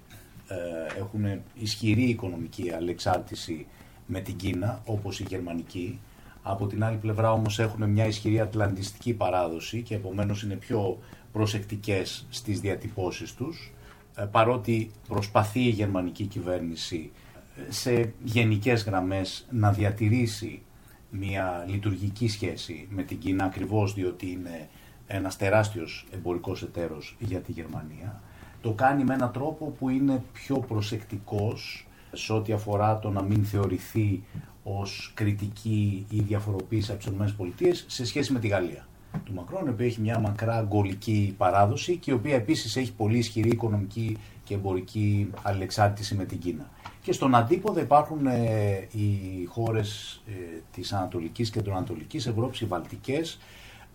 ε, 0.49 0.99
έχουν 0.99 1.41
ισχυρή 1.55 2.03
οικονομική 2.03 2.73
αλεξάρτηση 2.73 3.67
με 4.07 4.21
την 4.21 4.37
Κίνα, 4.37 4.83
όπως 4.85 5.21
η 5.21 5.25
γερμανική. 5.29 5.99
Από 6.43 6.67
την 6.67 6.85
άλλη 6.85 6.97
πλευρά 6.97 7.33
όμως 7.33 7.59
έχουν 7.59 7.91
μια 7.91 8.07
ισχυρή 8.07 8.41
ατλαντιστική 8.41 9.13
παράδοση 9.13 9.83
και 9.83 9.95
επομένως 9.95 10.43
είναι 10.43 10.55
πιο 10.55 10.99
προσεκτικές 11.33 12.27
στις 12.31 12.61
διατυπώσεις 12.61 13.35
τους, 13.35 13.73
ε, 14.17 14.25
παρότι 14.31 14.91
προσπαθεί 15.09 15.61
η 15.61 15.69
γερμανική 15.69 16.25
κυβέρνηση 16.25 17.11
ε, 17.57 17.73
σε 17.73 18.13
γενικές 18.25 18.85
γραμμές 18.85 19.47
να 19.51 19.73
διατηρήσει 19.73 20.63
μια 21.11 21.65
λειτουργική 21.69 22.29
σχέση 22.29 22.87
με 22.91 23.03
την 23.03 23.19
Κίνα 23.19 23.45
ακριβώς 23.45 23.95
διότι 23.95 24.31
είναι 24.31 24.69
ένας 25.13 25.37
τεράστιος 25.37 26.07
εμπορικός 26.11 26.63
εταίρος 26.63 27.17
για 27.19 27.41
τη 27.41 27.53
Γερμανία. 27.53 28.21
Το 28.61 28.73
κάνει 28.73 29.05
με 29.05 29.15
έναν 29.15 29.33
τρόπο 29.33 29.75
που 29.79 29.89
είναι 29.89 30.23
πιο 30.33 30.59
προσεκτικός 30.59 31.87
σε 32.13 32.33
ό,τι 32.33 32.53
αφορά 32.53 32.99
το 32.99 33.11
να 33.11 33.23
μην 33.23 33.45
θεωρηθεί 33.45 34.23
ως 34.63 35.13
κριτική 35.15 36.07
ή 36.11 36.21
διαφοροποίηση 36.21 36.91
από 36.93 37.01
τις 37.01 37.35
ΗΠΑ 37.39 37.75
σε 37.87 38.07
σχέση 38.07 38.33
με 38.33 38.39
τη 38.39 38.49
Γαλλία. 38.49 38.87
του 39.25 39.35
Μακρόν, 39.35 39.67
η 39.67 39.69
οποία 39.69 39.87
έχει 39.87 40.01
μια 40.01 40.19
μακρά 40.19 40.57
αγκολική 40.57 41.35
παράδοση 41.39 41.97
και 41.97 42.11
η 42.11 42.15
οποία 42.15 42.35
επίσης 42.35 42.77
έχει 42.77 42.93
πολύ 42.93 43.19
ισχυρή 43.19 43.49
οικονομική 43.49 44.17
και 44.45 44.55
εμπορική 44.55 45.31
αλληλεξάρτηση 45.43 46.15
με 46.15 46.25
την 46.25 46.39
Κίνα. 46.39 46.71
Και 47.03 47.13
στον 47.13 47.35
αντίποδα 47.35 47.81
υπάρχουν 47.81 48.27
ε, 48.27 48.89
οι 48.93 49.45
χώρες 49.49 50.21
ε, 50.27 50.61
της 50.73 50.93
Ανατολικής 50.93 51.51
και 51.51 51.63
των 51.63 51.77
Ανατολικής 51.77 52.27
Ευρώπης, 52.27 52.61
οι 52.61 52.67
Βαλτικές. 52.67 53.39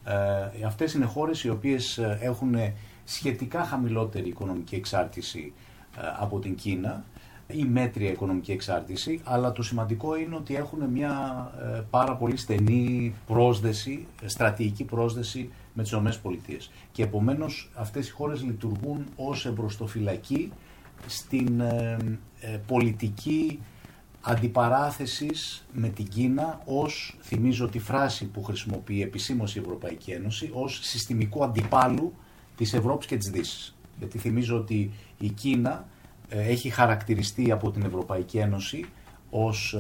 Ε, 0.08 0.66
αυτές 0.66 0.94
είναι 0.94 1.06
χώρες 1.06 1.44
οι 1.44 1.50
οποίες 1.50 1.98
ε, 1.98 2.18
έχουν 2.22 2.56
σχετικά 3.04 3.64
χαμηλότερη 3.64 4.30
οικονομική 4.30 4.76
εξάρτηση 4.76 5.54
από 6.20 6.40
την 6.40 6.56
Κίνα 6.56 7.04
ή 7.48 7.64
μέτρια 7.64 8.12
οικονομική 8.12 8.52
εξάρτηση, 8.52 9.22
αλλά 9.24 9.52
το 9.52 9.62
σημαντικό 9.62 10.18
είναι 10.18 10.36
ότι 10.36 10.56
έχουν 10.56 10.84
μια 10.84 11.52
πάρα 11.90 12.16
πολύ 12.16 12.38
στενή 12.38 13.16
πρόσδεση, 13.28 14.08
στρατηγική 14.26 14.84
πρόσδεση 14.84 15.50
με 15.74 15.84
τις 15.84 15.92
ΗΠΑ. 15.92 16.32
Και 16.92 17.04
επομένως 17.04 17.72
αυτές 17.76 18.08
οι 18.08 18.12
χώρες 18.12 18.44
λειτουργούν 18.44 19.06
ως 19.16 19.46
εμπροστοφυλακή 19.46 20.52
στην 21.06 21.60
ε, 21.60 21.98
ε, 22.40 22.58
πολιτική 22.68 23.60
αντιπαράθεσης 24.28 25.66
με 25.74 25.88
την 25.90 26.08
Κίνα 26.08 26.62
ως, 26.66 27.18
θυμίζω 27.22 27.68
τη 27.68 27.80
φράση 27.80 28.26
που 28.26 28.44
χρησιμοποιεί 28.44 29.02
επισήμως 29.02 29.56
η 29.56 29.60
Ευρωπαϊκή 29.60 30.12
Ένωση, 30.12 30.50
ως 30.54 30.80
συστημικό 30.84 31.44
αντιπάλου 31.44 32.14
της 32.56 32.74
Ευρώπης 32.74 33.08
και 33.08 33.18
της 33.18 33.30
Δύσης. 33.30 33.76
Γιατί 33.98 34.18
θυμίζω 34.18 34.58
ότι 34.58 34.92
η 35.18 35.30
Κίνα 35.30 35.88
ε, 36.30 36.42
έχει 36.42 36.70
χαρακτηριστεί 36.70 37.52
από 37.52 37.72
την 37.72 37.84
Ευρωπαϊκή 37.84 38.38
Ένωση 38.38 38.86
ως 39.30 39.76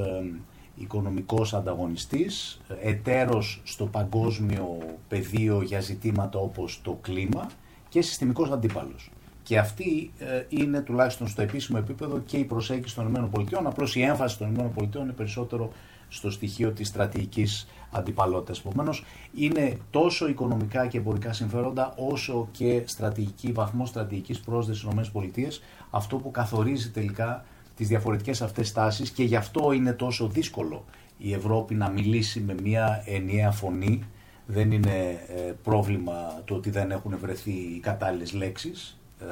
οικονομικός 0.75 1.53
ανταγωνιστής, 1.53 2.61
εταίρος 2.81 3.61
στο 3.63 3.85
παγκόσμιο 3.85 4.77
πεδίο 5.07 5.61
για 5.61 5.79
ζητήματα 5.79 6.39
όπως 6.39 6.81
το 6.83 6.97
κλίμα 7.01 7.49
και 7.89 8.01
συστημικός 8.01 8.51
αντίπαλος. 8.51 9.09
Και 9.47 9.57
αυτή 9.57 10.11
ε, 10.19 10.43
είναι 10.49 10.81
τουλάχιστον 10.81 11.27
στο 11.27 11.41
επίσημο 11.41 11.77
επίπεδο 11.81 12.19
και 12.19 12.37
η 12.37 12.43
προσέγγιση 12.43 12.95
των 12.95 13.31
ΗΠΑ. 13.35 13.59
Απλώς 13.63 13.95
η 13.95 14.01
έμφαση 14.01 14.37
των 14.37 14.53
ΗΠΑ 14.53 14.99
είναι 14.99 15.11
περισσότερο 15.11 15.71
στο 16.07 16.31
στοιχείο 16.31 16.71
της 16.71 16.87
στρατηγικής 16.87 17.67
αντιπαλότητας. 17.91 18.59
Επομένως, 18.59 19.05
είναι 19.35 19.77
τόσο 19.89 20.27
οικονομικά 20.27 20.87
και 20.87 20.97
εμπορικά 20.97 21.33
συμφέροντα, 21.33 21.93
όσο 21.97 22.47
και 22.51 22.81
στρατηγική, 22.85 23.51
βαθμό 23.51 23.85
στρατηγικής 23.85 24.39
πρόσδεσης 24.39 24.81
στις 24.81 25.21
ΗΠΑ, 25.23 25.49
αυτό 25.89 26.17
που 26.17 26.31
καθορίζει 26.31 26.89
τελικά 26.89 27.45
τις 27.75 27.87
διαφορετικές 27.87 28.41
αυτές 28.41 28.71
τάσεις 28.71 29.09
και 29.09 29.23
γι' 29.23 29.35
αυτό 29.35 29.71
είναι 29.71 29.93
τόσο 29.93 30.27
δύσκολο 30.27 30.85
η 31.17 31.33
Ευρώπη 31.33 31.75
να 31.75 31.89
μιλήσει 31.89 32.39
με 32.39 32.55
μια 32.63 33.03
ενιαία 33.05 33.51
φωνή. 33.51 34.03
Δεν 34.45 34.71
είναι 34.71 35.19
ε, 35.27 35.53
πρόβλημα 35.63 36.41
το 36.45 36.55
ότι 36.55 36.69
δεν 36.69 36.91
έχουν 36.91 37.17
βρεθεί 37.19 37.51
οι 37.51 37.79
κατάλληλες 37.79 38.33
λέξεις, 38.33 38.97
ε, 39.21 39.25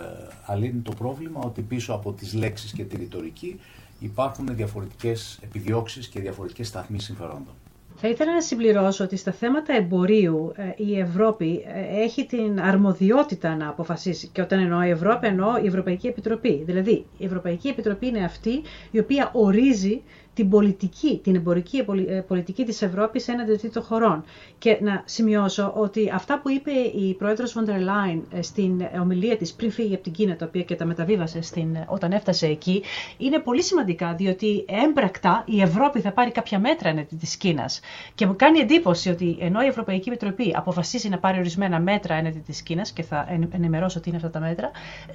αλλά 0.46 0.66
είναι 0.66 0.82
το 0.84 0.92
πρόβλημα 0.98 1.42
ότι 1.46 1.62
πίσω 1.62 1.94
από 1.94 2.12
τις 2.14 2.34
λέξεις 2.34 2.72
και 2.72 2.84
τη 2.84 2.98
ρητορική 2.98 3.60
υπάρχουν 4.00 4.56
διαφορετικές 4.56 5.40
επιδιώξεις 5.44 6.08
και 6.08 6.20
διαφορετικές 6.20 6.68
σταθμοί 6.68 7.00
συμφερόντων. 7.00 7.54
Θα 7.98 8.08
ήθελα 8.08 8.34
να 8.34 8.42
συμπληρώσω 8.42 9.04
ότι 9.04 9.16
στα 9.16 9.32
θέματα 9.32 9.74
εμπορίου 9.74 10.52
ε, 10.56 10.84
η 10.84 11.00
Ευρώπη 11.00 11.64
ε, 11.68 12.04
έχει 12.04 12.26
την 12.26 12.60
αρμοδιότητα 12.62 13.56
να 13.56 13.70
αποφασίσει. 13.70 14.28
Και 14.28 14.42
όταν 14.42 14.60
εννοώ 14.60 14.84
η 14.84 14.90
Ευρώπη, 14.90 15.28
εννοώ 15.28 15.58
η 15.64 15.66
Ευρωπαϊκή 15.68 16.08
Επιτροπή. 16.08 16.64
Δηλαδή, 16.66 17.06
η 17.18 17.26
Ευρωπαϊκή 17.26 17.68
Επιτροπή 17.68 18.08
είναι 18.08 18.24
αυτή 18.24 18.62
η 18.92 19.00
οποία 19.00 19.30
ορίζει 19.34 20.02
την 20.36 20.50
πολιτική, 20.50 21.20
την 21.24 21.36
εμπορική 21.36 21.78
ε, 22.08 22.20
πολιτική 22.20 22.64
της 22.66 22.82
Ευρώπης 22.82 23.28
έναντι 23.28 23.56
τρίτων 23.56 23.84
χωρών. 23.84 24.24
Και 24.58 24.78
να 24.82 25.02
σημειώσω 25.06 25.74
ότι 25.76 26.12
αυτά 26.14 26.40
που 26.40 26.50
είπε 26.50 26.72
η 26.72 27.14
πρόεδρος 27.14 27.54
Βοντερ 27.54 27.80
Λάιν 27.82 28.24
στην 28.40 28.82
ομιλία 29.02 29.38
της 29.38 29.54
πριν 29.54 29.72
φύγει 29.72 29.94
από 29.94 30.04
την 30.04 30.12
Κίνα, 30.12 30.36
τα 30.36 30.46
οποία 30.46 30.62
και 30.62 30.76
τα 30.76 30.86
μεταβίβασε 30.86 31.42
στην, 31.42 31.78
όταν 31.88 32.12
έφτασε 32.12 32.48
εκεί, 32.48 32.84
είναι 33.18 33.40
πολύ 33.40 33.62
σημαντικά, 33.62 34.14
διότι 34.14 34.66
έμπρακτα 34.88 35.44
η 35.48 35.62
Ευρώπη 35.62 36.00
θα 36.00 36.12
πάρει 36.12 36.32
κάποια 36.32 36.60
μέτρα 36.60 36.90
έναντι 36.90 37.16
της 37.16 37.36
Κίνας. 37.38 37.80
Και 38.16 38.26
μου 38.26 38.36
κάνει 38.36 38.60
εντύπωση 38.60 39.10
ότι 39.10 39.38
ενώ 39.40 39.62
η 39.62 39.68
Ευρωπαϊκή 39.68 40.10
Επιτροπή 40.10 40.54
αποφασίσει 40.56 41.10
να 41.10 41.18
πάρει 41.20 41.38
ορισμένα 41.40 41.80
μέτρα 41.80 42.16
έναντι 42.16 42.40
της 42.40 42.62
Κίνας, 42.62 42.92
και 42.92 43.04
θα 43.04 43.28
ενημερώσω 43.52 44.00
τι 44.00 44.08
είναι 44.10 44.18
αυτά 44.18 44.30
τα 44.30 44.40
μέτρα, 44.40 44.72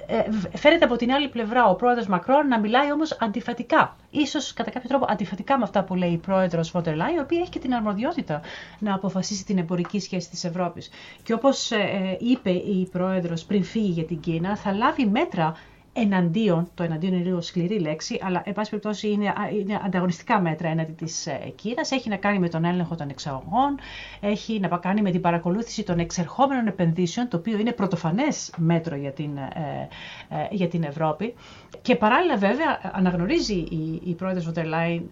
ε, 0.07 0.57
φέρεται 0.57 0.85
από 0.85 0.95
την 0.95 1.11
άλλη 1.11 1.29
πλευρά 1.29 1.65
ο 1.65 1.75
πρόεδρος 1.75 2.07
Μακρόν 2.07 2.47
να 2.47 2.59
μιλάει 2.59 2.91
όμως 2.91 3.17
αντιφατικά. 3.19 3.95
Ίσως 4.09 4.53
κατά 4.53 4.71
κάποιο 4.71 4.89
τρόπο 4.89 5.05
αντιφατικά 5.11 5.57
με 5.57 5.63
αυτά 5.63 5.83
που 5.83 5.95
λέει 5.95 6.11
η 6.11 6.17
πρόεδρος 6.17 6.71
Βόντερ 6.71 6.95
Λάιν, 6.95 7.15
η 7.15 7.19
οποία 7.19 7.39
έχει 7.39 7.49
και 7.49 7.59
την 7.59 7.73
αρμοδιότητα 7.73 8.41
να 8.79 8.93
αποφασίσει 8.93 9.45
την 9.45 9.57
εμπορική 9.57 9.99
σχέση 9.99 10.29
της 10.29 10.43
Ευρώπης. 10.43 10.89
Και 11.23 11.33
όπως 11.33 11.71
ε, 11.71 12.17
είπε 12.19 12.49
η 12.49 12.87
πρόεδρος 12.91 13.43
πριν 13.43 13.63
φύγει 13.63 13.91
για 13.91 14.05
την 14.05 14.19
Κίνα, 14.19 14.55
θα 14.57 14.71
λάβει 14.73 15.05
μέτρα 15.05 15.55
εναντίον, 15.93 16.69
το 16.73 16.83
εναντίον 16.83 17.13
είναι 17.13 17.23
λίγο 17.23 17.41
σκληρή 17.41 17.79
λέξη, 17.79 18.19
αλλά 18.21 18.41
εν 18.45 18.53
πάση 18.53 18.69
περιπτώσει 18.69 19.09
είναι, 19.09 19.33
είναι 19.59 19.79
ανταγωνιστικά 19.85 20.39
μέτρα 20.39 20.67
έναντι 20.67 20.91
της 20.91 21.27
ε, 21.27 21.53
Κίνας. 21.55 21.91
Έχει 21.91 22.09
να 22.09 22.15
κάνει 22.15 22.39
με 22.39 22.49
τον 22.49 22.65
έλεγχο 22.65 22.95
των 22.95 23.09
εξαγωγών, 23.09 23.79
έχει 24.19 24.59
να 24.59 24.77
κάνει 24.77 25.01
με 25.01 25.11
την 25.11 25.21
παρακολούθηση 25.21 25.83
των 25.83 25.99
εξερχόμενων 25.99 26.67
επενδύσεων, 26.67 27.27
το 27.27 27.37
οποίο 27.37 27.57
είναι 27.57 27.71
πρωτοφανές 27.71 28.53
μέτρο 28.57 28.95
για 28.95 29.11
την, 29.11 29.37
ε, 29.37 29.87
ε, 30.29 30.47
για 30.51 30.67
την 30.67 30.83
Ευρώπη. 30.83 31.33
Και 31.81 31.95
παράλληλα, 31.95 32.37
βέβαια, 32.37 32.79
αναγνωρίζει 32.91 33.55
η, 33.55 34.01
η 34.03 34.13
πρόεδρος 34.13 34.45
Βοντερ 34.45 34.65
Λάιν 34.65 35.03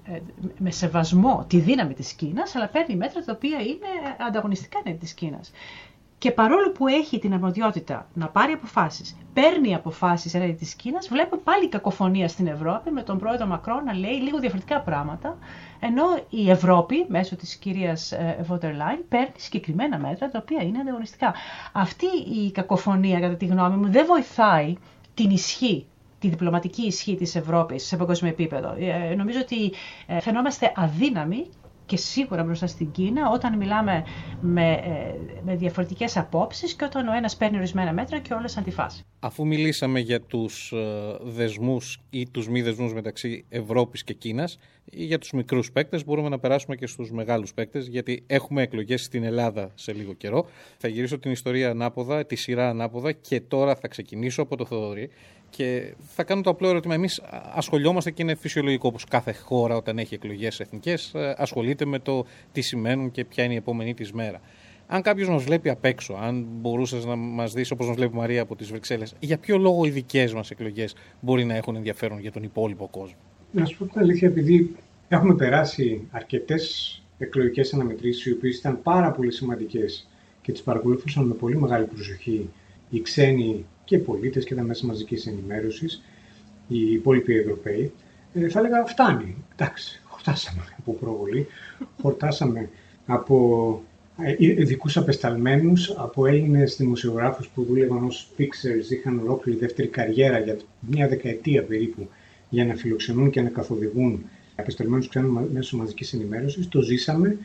με 0.58 0.72
σεβασμό 0.72 1.46
τη 1.48 1.60
δύναμη 1.60 1.94
της 1.94 2.14
Κίνας, 2.14 2.56
αλλά 2.56 2.68
παίρνει 2.68 2.96
μέτρα 2.96 3.24
τα 3.24 3.32
οποία 3.36 3.60
είναι 3.60 4.16
ανταγωνιστικά 4.28 4.82
έναντι 4.86 5.00
της 5.00 5.14
Κίνας. 5.14 5.52
Και 6.20 6.32
παρόλο 6.32 6.72
που 6.72 6.88
έχει 6.88 7.20
την 7.20 7.34
αρμοδιότητα 7.34 8.08
να 8.14 8.28
πάρει 8.28 8.52
αποφάσεις, 8.52 9.18
παίρνει 9.34 9.76
αποφάσεις 9.76 10.34
έναντι 10.34 10.52
της 10.52 10.74
Κίνας, 10.74 11.08
βλέπω 11.08 11.38
πάλι 11.38 11.70
κακοφωνία 11.70 12.28
στην 12.28 12.48
Ευρώπη 12.48 12.92
με 12.92 13.02
τον 13.02 13.18
πρόεδρο 13.20 13.46
Μακρόν 13.46 13.84
να 13.84 13.94
λέει 13.94 14.14
λίγο 14.14 14.40
διαφορετικά 14.40 14.82
πράγματα, 14.82 15.38
ενώ 15.80 16.04
η 16.30 16.50
Ευρώπη, 16.50 17.06
μέσω 17.08 17.36
της 17.36 17.56
κυρίας 17.56 18.14
Βόντερ 18.42 18.76
Λάιν, 18.76 19.08
παίρνει 19.10 19.34
συγκεκριμένα 19.38 19.98
μέτρα 19.98 20.30
τα 20.30 20.40
οποία 20.42 20.64
είναι 20.64 20.80
ανταγωνιστικά. 20.80 21.34
Αυτή 21.74 22.06
η 22.46 22.52
κακοφωνία, 22.52 23.20
κατά 23.20 23.36
τη 23.36 23.46
γνώμη 23.46 23.76
μου, 23.76 23.92
δεν 23.92 24.06
βοηθάει 24.06 24.76
την 25.14 25.30
ισχύ 25.30 25.86
τη 26.20 26.28
διπλωματική 26.30 26.82
ισχύ 26.82 27.16
της 27.16 27.36
Ευρώπης 27.36 27.86
σε 27.86 27.98
παγκόσμιο 27.98 28.32
επίπεδο. 28.32 28.76
Ε, 28.80 29.16
νομίζω 29.16 29.40
ότι 29.40 29.74
ε, 30.08 30.20
φαινόμαστε 30.20 30.72
αδύναμοι 30.76 31.46
και 31.90 31.98
σίγουρα 31.98 32.44
μπροστά 32.44 32.68
στην 32.68 32.92
Κίνα 32.92 33.30
όταν 33.30 33.58
μιλάμε 33.58 34.04
με, 34.42 34.72
ε, 34.72 35.42
με 35.44 35.56
διαφορετικές 35.56 36.18
απόψεις 36.18 36.74
και 36.74 36.84
όταν 36.86 37.08
ο 37.08 37.14
ένας 37.14 37.38
παίρνει 37.38 37.58
ορισμένα 37.58 37.94
μέτρα 37.94 38.20
και 38.20 38.34
όλες 38.34 38.58
αντιφάσει. 38.58 39.04
Αφού 39.20 39.48
μιλήσαμε 39.48 40.00
για 40.00 40.22
τους 40.22 40.72
ε, 40.72 40.78
δεσμούς 41.22 42.00
ή 42.10 42.30
τους 42.30 42.50
μη 42.50 42.62
δεσμούς 42.62 42.94
μεταξύ 42.94 43.46
Ευρώπης 43.50 44.04
και 44.04 44.14
Κίνας 44.14 44.58
ή 44.92 45.04
για 45.04 45.18
τους 45.18 45.32
μικρούς 45.32 45.72
παίκτες 45.72 46.06
μπορούμε 46.06 46.30
να 46.30 46.40
περάσουμε 46.40 46.76
και 46.76 46.88
στους 46.88 47.12
μεγάλους 47.12 47.54
παίκτες 47.54 47.88
γιατί 47.88 48.24
έχουμε 48.28 48.62
εκλογές 48.62 49.04
στην 49.04 49.24
Ελλάδα 49.24 49.72
σε 49.76 49.94
λίγο 49.94 50.14
καιρό. 50.14 50.46
Θα 50.78 50.88
γυρίσω 50.88 51.20
την 51.20 51.32
ιστορία 51.32 51.70
ανάποδα, 51.70 52.26
τη 52.26 52.36
σειρά 52.36 52.70
ανάποδα 52.70 53.12
και 53.12 53.42
τώρα 53.42 53.76
θα 53.76 53.88
ξεκινήσω 53.88 54.42
από 54.42 54.56
το 54.56 54.66
Θοδωρή 54.66 55.10
και 55.50 55.94
θα 56.00 56.24
κάνω 56.24 56.42
το 56.42 56.50
απλό 56.50 56.68
ερώτημα. 56.68 56.94
Εμείς 56.94 57.22
ασχολιόμαστε 57.54 58.12
και 58.12 58.22
είναι 58.22 58.36
φυσιολογικό 58.36 58.88
όπω 58.88 58.98
κάθε 59.10 59.34
χώρα 59.34 59.76
όταν 59.76 59.98
έχει 59.98 60.14
εκλογές 60.14 60.60
εθνικές 60.60 61.14
ε, 61.14 61.36
ασχολείται 61.38 61.86
με 61.86 62.00
το 62.00 62.26
τι 62.52 62.62
σημαίνουν 62.62 63.12
και 63.12 63.26
ποια 63.26 63.44
είναι 63.44 63.54
η 63.54 63.58
επόμενη 63.58 63.94
της 63.94 64.12
μέρα. 64.12 64.42
Αν 64.88 65.02
κάποιος 65.02 65.30
μας 65.30 65.44
βλέπει 65.44 65.70
απ' 65.70 65.86
έξω, 65.86 66.14
αν 66.22 66.46
μπορούσες 66.50 67.06
να 67.06 67.16
μας 67.16 67.54
δεις 67.54 67.72
όπως 67.72 67.88
μας 67.88 67.96
βλέπει 67.96 68.16
η 68.16 68.18
Μαρία 68.18 68.42
από 68.42 68.56
τις 68.56 68.70
Βρυξέλλες, 68.70 69.16
για 69.20 69.38
ποιο 69.38 69.58
λόγο 69.58 69.86
οι 69.86 69.90
δικές 69.90 70.34
μας 70.34 70.52
εκλογές 70.52 70.96
μπορεί 71.20 71.46
να 71.46 71.56
έχουν 71.56 71.76
ενδιαφέρον 71.76 72.20
για 72.20 72.32
τον 72.32 72.44
υπόλοιπο 72.44 72.88
κόσμο; 72.88 73.18
Να 73.52 73.66
σου 73.66 73.78
πω 73.78 73.86
την 73.86 74.02
αλήθεια, 74.02 74.28
επειδή 74.28 74.76
έχουμε 75.08 75.36
περάσει 75.36 76.08
αρκετές 76.12 76.94
εκλογικές 77.18 77.74
αναμετρήσεις, 77.74 78.26
οι 78.26 78.32
οποίες 78.32 78.58
ήταν 78.58 78.82
πάρα 78.82 79.12
πολύ 79.12 79.32
σημαντικές 79.32 80.08
και 80.42 80.52
τις 80.52 80.62
παρακολουθούσαν 80.62 81.26
με 81.26 81.34
πολύ 81.34 81.58
μεγάλη 81.58 81.86
προσοχή 81.86 82.50
οι 82.90 83.02
ξένοι 83.02 83.66
και 83.90 83.96
οι 83.96 84.00
πολίτες 84.00 84.46
και 84.46 84.56
τα 84.56 84.62
μέσα 84.62 84.86
μαζικής 84.86 85.28
ενημέρωσης, 85.28 86.04
οι 86.68 86.92
υπόλοιποι 86.92 87.38
Ευρωπαίοι, 87.38 87.92
ε, 88.34 88.50
θα 88.50 88.60
έλεγα 88.60 88.86
φτάνει. 88.86 89.36
Εντάξει, 89.56 90.02
χορτάσαμε 90.04 90.62
από 90.78 90.94
προβολή, 90.94 91.48
χορτάσαμε 92.02 92.70
από 93.06 93.38
ε, 94.18 94.36
ειδικούς 94.38 94.98
απεσταλμένους, 94.98 95.94
από 95.98 96.26
Έλληνες 96.26 96.76
δημοσιογράφους 96.78 97.48
που 97.48 97.64
δούλευαν 97.64 98.04
ως 98.04 98.32
fixers, 98.38 98.92
είχαν 98.92 99.20
ολόκληρη 99.20 99.60
δεύτερη 99.60 99.88
καριέρα 99.88 100.40
για 100.40 100.58
μια 100.80 101.08
δεκαετία 101.08 101.64
περίπου 101.64 102.10
για 102.50 102.66
να 102.66 102.76
φιλοξενούν 102.76 103.30
και 103.30 103.42
να 103.42 103.50
καθοδηγούν 103.50 104.26
απεσταλμένους 104.56 105.08
ξένους 105.08 105.50
μέσω 105.52 105.78
μαζικής 105.78 106.14
ενημέρωσης. 106.14 106.68
Το 106.68 106.82
ζήσαμε, 106.82 107.38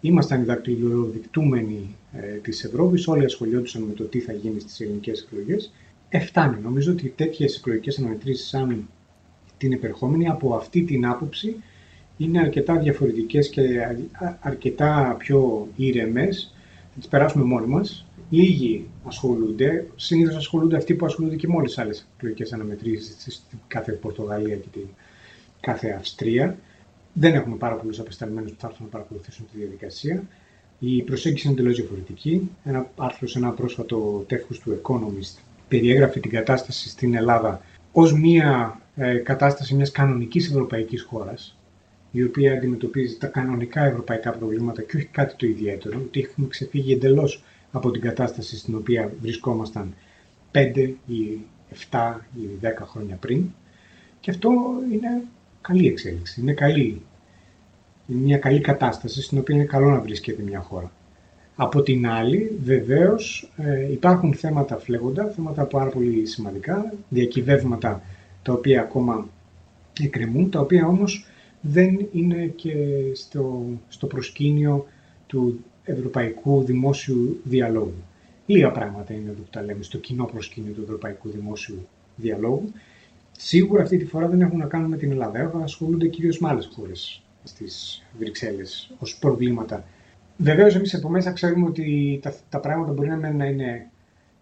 Ήμασταν 0.00 0.40
οι 0.40 0.44
δακτυλοδικτούμενοι 0.44 1.96
ε, 2.12 2.26
της 2.26 2.64
Ευρώπης, 2.64 3.08
όλοι 3.08 3.24
ασχολιόντουσαν 3.24 3.82
με 3.82 3.92
το 3.92 4.04
τι 4.04 4.20
θα 4.20 4.32
γίνει 4.32 4.60
στις 4.60 4.80
ελληνικές 4.80 5.20
εκλογές 5.20 5.72
ε, 6.08 6.18
φτάνει. 6.18 6.60
Νομίζω 6.62 6.92
ότι 6.92 7.08
τέτοιες 7.16 7.56
εκλογικές 7.56 7.98
αναμετρήσεις 7.98 8.48
σαν 8.48 8.88
την 9.58 9.72
επερχόμενη 9.72 10.28
από 10.28 10.54
αυτή 10.54 10.82
την 10.82 11.06
άποψη 11.06 11.56
είναι 12.16 12.38
αρκετά 12.38 12.78
διαφορετικές 12.78 13.48
και 13.48 13.62
αρκετά 14.40 15.16
πιο 15.18 15.68
ήρεμες 15.76 16.52
τις 16.98 17.08
περάσουμε 17.08 17.44
μόνοι 17.44 17.66
μας. 17.66 18.06
Λίγοι 18.30 18.88
ασχολούνται, 19.04 19.86
συνήθως 19.96 20.36
ασχολούνται 20.36 20.76
αυτοί 20.76 20.94
που 20.94 21.06
ασχολούνται 21.06 21.36
και 21.36 21.48
με 21.48 21.54
όλες 21.54 21.68
τις 21.68 21.78
άλλες 21.78 22.08
εκλογικές 22.16 22.52
αναμετρήσεις 22.52 23.34
στην 23.34 23.58
κάθε 23.66 23.92
Πορτογαλία 23.92 24.56
και 24.56 24.68
την 24.72 24.86
κάθε 25.60 25.90
Αυστρία. 25.90 26.58
Δεν 27.12 27.34
έχουμε 27.34 27.56
πάρα 27.56 27.74
πολλούς 27.74 27.98
απεσταλμένους 27.98 28.50
που 28.50 28.56
θα 28.60 28.66
έρθουν 28.66 28.84
να 28.84 28.90
παρακολουθήσουν 28.90 29.46
τη 29.52 29.58
διαδικασία. 29.58 30.22
Η 30.78 31.02
προσέγγιση 31.02 31.48
είναι 31.48 31.56
εντελώς 31.58 31.76
διαφορετική. 31.76 32.50
Ένα 32.64 32.90
άρθρο 32.96 33.26
σε 33.26 33.38
ένα 33.38 33.50
πρόσφατο 33.50 34.24
τεύχος 34.26 34.58
του 34.58 34.80
Economist 34.82 35.47
περιέγραφε 35.68 36.20
την 36.20 36.30
κατάσταση 36.30 36.88
στην 36.88 37.14
Ελλάδα 37.14 37.60
ως 37.92 38.12
μια 38.12 38.80
ε, 38.96 39.14
κατάσταση 39.14 39.74
μιας 39.74 39.90
κανονικής 39.90 40.48
ευρωπαϊκής 40.48 41.02
χώρας, 41.02 41.56
η 42.10 42.22
οποία 42.22 42.52
αντιμετωπίζει 42.52 43.16
τα 43.16 43.26
κανονικά 43.26 43.84
ευρωπαϊκά 43.84 44.30
προβλήματα 44.32 44.82
και 44.82 44.96
όχι 44.96 45.06
κάτι 45.06 45.34
το 45.36 45.46
ιδιαίτερο, 45.46 45.98
ότι 45.98 46.20
έχουμε 46.20 46.48
ξεφύγει 46.48 46.92
εντελώς 46.92 47.42
από 47.72 47.90
την 47.90 48.00
κατάσταση 48.00 48.56
στην 48.56 48.74
οποία 48.74 49.12
βρισκόμασταν 49.20 49.94
5 50.52 50.94
ή 51.06 51.38
7 51.90 52.14
ή 52.34 52.48
10 52.62 52.66
χρόνια 52.86 53.16
πριν. 53.16 53.44
Και 54.20 54.30
αυτό 54.30 54.50
είναι 54.92 55.22
καλή 55.60 55.86
εξέλιξη. 55.86 56.40
Είναι 56.40 56.52
καλή. 56.52 57.02
Είναι 58.06 58.20
μια 58.20 58.38
καλή 58.38 58.60
κατάσταση 58.60 59.22
στην 59.22 59.38
οποία 59.38 59.54
είναι 59.54 59.64
καλό 59.64 59.90
να 59.90 60.00
βρίσκεται 60.00 60.42
μια 60.42 60.60
χώρα. 60.60 60.92
Από 61.60 61.82
την 61.82 62.08
άλλη, 62.08 62.58
βεβαίως, 62.62 63.50
ε, 63.56 63.92
υπάρχουν 63.92 64.34
θέματα 64.34 64.76
φλέγοντα, 64.76 65.24
θέματα 65.24 65.64
πάρα 65.64 65.90
πολύ 65.90 66.26
σημαντικά, 66.26 66.92
διακυβεύματα 67.08 68.02
τα 68.42 68.52
οποία 68.52 68.80
ακόμα 68.80 69.28
εκκρεμούν, 70.00 70.50
τα 70.50 70.60
οποία 70.60 70.86
όμως 70.86 71.26
δεν 71.60 72.06
είναι 72.12 72.46
και 72.56 72.74
στο, 73.12 73.64
στο 73.88 74.06
προσκήνιο 74.06 74.86
του 75.26 75.64
ευρωπαϊκού 75.84 76.62
δημόσιου 76.64 77.40
διαλόγου. 77.44 78.02
Λίγα 78.46 78.70
πράγματα 78.70 79.12
είναι 79.12 79.30
εδώ 79.30 79.42
που 79.42 79.50
τα 79.50 79.62
λέμε 79.62 79.82
στο 79.82 79.98
κοινό 79.98 80.24
προσκήνιο 80.24 80.72
του 80.72 80.82
ευρωπαϊκού 80.82 81.28
δημόσιου 81.28 81.86
διαλόγου. 82.16 82.72
Σίγουρα 83.32 83.82
αυτή 83.82 83.96
τη 83.96 84.04
φορά 84.04 84.28
δεν 84.28 84.40
έχουν 84.40 84.58
να 84.58 84.66
κάνουν 84.66 84.88
με 84.88 84.96
την 84.96 85.10
Ελλάδα, 85.10 85.52
ασχολούνται 85.62 86.08
κυρίως 86.08 86.38
με 86.38 86.48
άλλες 86.48 86.70
χώρες 86.74 87.22
στις 87.44 88.04
Βρυξέλλες 88.18 88.90
ως 88.98 89.16
προβλήματα. 89.16 89.84
Βεβαίως, 90.40 90.74
εμείς 90.74 90.94
από 90.94 91.08
μέσα 91.08 91.32
ξέρουμε 91.32 91.66
ότι 91.66 92.18
τα, 92.22 92.34
τα 92.48 92.60
πράγματα 92.60 92.92
μπορεί 92.92 93.08
να 93.08 93.46
είναι 93.46 93.90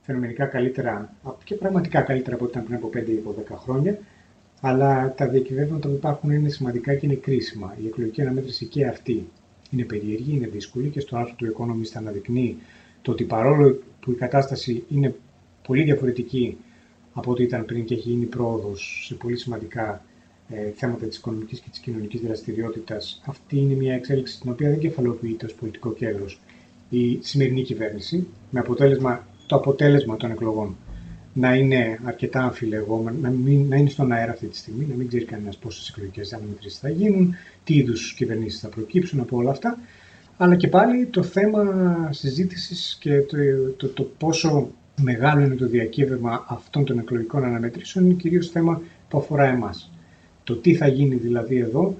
φαινομενικά 0.00 0.46
καλύτερα 0.46 1.12
και 1.44 1.54
πραγματικά 1.54 2.00
καλύτερα 2.00 2.36
από 2.36 2.44
ό,τι 2.44 2.52
ήταν 2.52 2.64
πριν 2.64 2.76
από 2.76 2.90
5 2.94 3.08
ή 3.08 3.22
10 3.52 3.56
χρόνια, 3.56 3.98
αλλά 4.60 5.14
τα 5.16 5.28
διακυβεύματα 5.28 5.88
που 5.88 5.94
υπάρχουν 5.94 6.30
είναι 6.30 6.48
σημαντικά 6.48 6.94
και 6.94 7.06
είναι 7.06 7.14
κρίσιμα. 7.14 7.76
Η 7.82 7.86
εκλογική 7.86 8.22
αναμέτρηση 8.22 8.66
και 8.66 8.86
αυτή 8.86 9.28
είναι 9.70 9.84
περίεργη, 9.84 10.36
είναι 10.36 10.46
δύσκολη 10.46 10.88
και 10.88 11.00
στο 11.00 11.16
άρθρο 11.16 11.34
του 11.36 11.54
Economist 11.56 11.92
αναδεικνύει 11.94 12.56
το 13.02 13.10
ότι 13.10 13.24
παρόλο 13.24 13.82
που 14.00 14.10
η 14.10 14.14
κατάσταση 14.14 14.84
είναι 14.88 15.14
πολύ 15.66 15.82
διαφορετική 15.82 16.56
από 17.12 17.30
ό,τι 17.30 17.42
ήταν 17.42 17.64
πριν 17.64 17.84
και 17.84 17.94
έχει 17.94 18.08
γίνει 18.08 18.24
πρόοδος 18.24 19.04
σε 19.06 19.14
πολύ 19.14 19.36
σημαντικά 19.36 20.04
ε, 20.48 20.70
θέματα 20.76 21.06
της 21.06 21.16
οικονομικής 21.16 21.60
και 21.60 21.70
της 21.70 21.78
κοινωνικής 21.78 22.20
δραστηριότητας, 22.20 23.22
αυτή 23.26 23.58
είναι 23.58 23.74
μια 23.74 23.94
εξέλιξη 23.94 24.40
την 24.40 24.50
οποία 24.50 24.68
δεν 24.68 24.78
κεφαλοποιείται 24.78 25.46
ως 25.46 25.54
πολιτικό 25.54 25.92
κέντρο 25.92 26.26
η 26.90 27.18
σημερινή 27.22 27.62
κυβέρνηση, 27.62 28.26
με 28.50 28.60
αποτέλεσμα 28.60 29.26
το 29.46 29.56
αποτέλεσμα 29.56 30.16
των 30.16 30.30
εκλογών 30.30 30.76
να 31.32 31.54
είναι 31.54 31.98
αρκετά 32.04 32.42
αμφιλεγόμενο, 32.42 33.18
να, 33.20 33.30
μην, 33.30 33.68
να 33.68 33.76
είναι 33.76 33.88
στον 33.88 34.12
αέρα 34.12 34.32
αυτή 34.32 34.46
τη 34.46 34.56
στιγμή, 34.56 34.86
να 34.90 34.94
μην 34.94 35.08
ξέρει 35.08 35.24
κανένας 35.24 35.56
πόσες 35.56 35.88
εκλογικές 35.88 36.32
αναμετρήσει 36.32 36.78
θα 36.80 36.88
γίνουν, 36.88 37.34
τι 37.64 37.74
είδους 37.74 38.14
κυβερνήσεις 38.14 38.60
θα 38.60 38.68
προκύψουν 38.68 39.20
από 39.20 39.36
όλα 39.36 39.50
αυτά. 39.50 39.78
Αλλά 40.36 40.56
και 40.56 40.68
πάλι 40.68 41.06
το 41.06 41.22
θέμα 41.22 41.64
συζήτησης 42.12 42.96
και 43.00 43.20
το, 43.20 43.36
το, 43.76 43.88
το, 43.88 44.02
πόσο 44.18 44.70
μεγάλο 45.00 45.44
είναι 45.44 45.54
το 45.54 45.66
διακύβευμα 45.66 46.44
αυτών 46.48 46.84
των 46.84 46.98
εκλογικών 46.98 47.44
αναμετρήσεων 47.44 48.04
είναι 48.04 48.14
κυρίως 48.14 48.50
θέμα 48.50 48.82
που 49.08 49.18
αφορά 49.18 49.44
εμάς. 49.44 49.90
Το 50.46 50.54
τι 50.56 50.74
θα 50.74 50.86
γίνει 50.86 51.14
δηλαδή 51.14 51.56
εδώ 51.58 51.96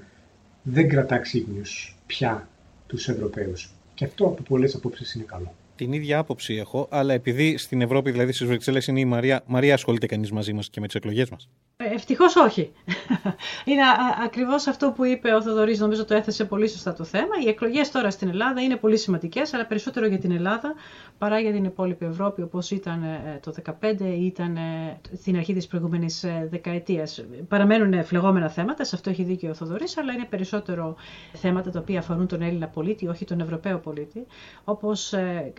δεν 0.63 0.89
κρατά 0.89 1.17
ξύπνιους 1.17 1.95
πια 2.05 2.47
τους 2.87 3.07
Ευρωπαίους. 3.07 3.69
Και 3.93 4.05
αυτό 4.05 4.25
από 4.25 4.41
πολλές 4.41 4.75
απόψεις 4.75 5.13
είναι 5.13 5.23
καλό. 5.23 5.53
Την 5.75 5.93
ίδια 5.93 6.17
άποψη 6.17 6.53
έχω, 6.53 6.87
αλλά 6.91 7.13
επειδή 7.13 7.57
στην 7.57 7.81
Ευρώπη, 7.81 8.11
δηλαδή 8.11 8.31
στις 8.31 8.47
Βρυξέλλες, 8.47 8.87
είναι 8.87 8.99
η 8.99 9.05
Μαρία, 9.05 9.43
Μαρία 9.45 9.73
ασχολείται 9.73 10.05
κανείς 10.05 10.31
μαζί 10.31 10.53
μας 10.53 10.69
και 10.69 10.79
με 10.79 10.85
τις 10.85 10.95
εκλογές 10.95 11.29
μας; 11.29 11.49
Ευτυχώς 11.77 12.35
όχι. 12.35 12.71
Είναι 13.65 13.81
ακριβώς 14.25 14.67
αυτό 14.67 14.91
που 14.91 15.05
είπε 15.05 15.33
ο 15.33 15.41
Θοδωρής, 15.41 15.79
νομίζω 15.79 16.05
το 16.05 16.13
έθεσε 16.13 16.45
πολύ 16.45 16.67
σωστά 16.67 16.93
το 16.93 17.03
θέμα. 17.03 17.35
Οι 17.45 17.47
εκλογές 17.47 17.91
τώρα 17.91 18.11
στην 18.11 18.29
Ελλάδα 18.29 18.61
είναι 18.61 18.75
πολύ 18.75 18.97
σημαντικές, 18.97 19.53
αλλά 19.53 19.65
περισσότερο 19.65 20.07
για 20.07 20.19
την 20.19 20.31
Ελλάδα 20.31 20.73
παρά 21.17 21.39
για 21.39 21.51
την 21.51 21.63
υπόλοιπη 21.63 22.05
Ευρώπη, 22.05 22.41
όπως 22.41 22.71
ήταν 22.71 23.03
ε, 23.03 23.39
το 23.43 23.53
2015 23.81 23.99
ή 23.99 24.25
ήταν 24.25 24.55
ε, 24.55 24.99
στην 25.17 25.35
αρχή 25.37 25.53
της 25.53 25.67
προηγούμενης 25.67 26.23
ε, 26.23 26.47
δεκαετίας. 26.51 27.25
Παραμένουν 27.47 28.03
φλεγόμενα 28.03 28.49
θέματα, 28.49 28.83
σε 28.83 28.95
αυτό 28.95 29.09
έχει 29.09 29.23
δίκιο 29.23 29.49
ο 29.49 29.53
Θοδωρής, 29.53 29.97
αλλά 29.97 30.13
είναι 30.13 30.25
περισσότερο 30.29 30.95
θέματα 31.33 31.71
τα 31.71 31.79
οποία 31.79 31.99
αφορούν 31.99 32.27
τον 32.27 32.41
Έλληνα 32.41 32.67
πολίτη, 32.67 33.07
όχι 33.07 33.25
τον 33.25 33.39
Ευρωπαίο 33.39 33.77
πολίτη. 33.79 34.25
Όπως 34.63 35.13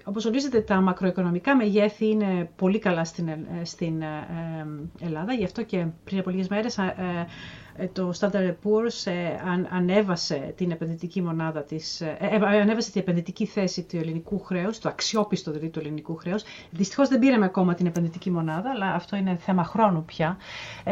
όπως 0.05 0.25
ορίζεται, 0.25 0.61
τα 0.61 0.81
μακροοικονομικά 0.81 1.57
μεγέθη 1.57 2.07
είναι 2.09 2.51
πολύ 2.57 2.79
καλά 2.79 3.05
στην, 3.05 3.29
στην 3.63 4.03
Ελλάδα, 5.01 5.33
γι' 5.33 5.45
αυτό 5.45 5.63
και 5.63 5.87
πριν 6.05 6.19
από 6.19 6.31
λίγες 6.31 6.49
μέρες 6.49 6.79
ε, 6.79 6.95
ε, 6.97 7.27
το 7.93 8.13
Standard 8.21 8.55
Poor's 8.65 9.11
ε, 9.11 9.13
ανέβασε 9.71 10.53
την 10.57 10.71
επενδυτική 10.71 11.23
μονάδα 11.23 11.63
της, 11.63 12.03
ανέβασε 12.61 12.91
την 12.91 13.01
επενδυτική 13.01 13.47
θέση 13.47 13.83
του 13.83 13.97
ελληνικού 13.97 14.39
χρέους, 14.41 14.79
το 14.79 14.89
αξιόπιστο 14.89 15.51
δηλαδή 15.51 15.69
του 15.71 15.79
ελληνικού 15.79 16.17
χρέους. 16.17 16.43
Δυστυχώς 16.71 17.09
δεν 17.09 17.19
πήραμε 17.19 17.45
ακόμα 17.45 17.75
την 17.75 17.87
επενδυτική 17.87 18.31
μονάδα, 18.31 18.71
αλλά 18.71 18.87
αυτό 18.95 19.17
είναι 19.17 19.37
θέμα 19.37 19.65
χρόνου 19.65 20.05
πια. 20.05 20.37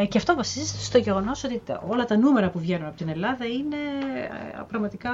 Και 0.09 0.17
αυτό 0.17 0.35
βασίζεται 0.35 0.79
στο 0.79 0.97
γεγονός 0.97 1.43
ότι 1.43 1.61
όλα 1.87 2.05
τα 2.05 2.17
νούμερα 2.17 2.49
που 2.49 2.59
βγαίνουν 2.59 2.87
από 2.87 2.97
την 2.97 3.09
Ελλάδα 3.09 3.45
είναι 3.45 3.77
πραγματικά 4.67 5.11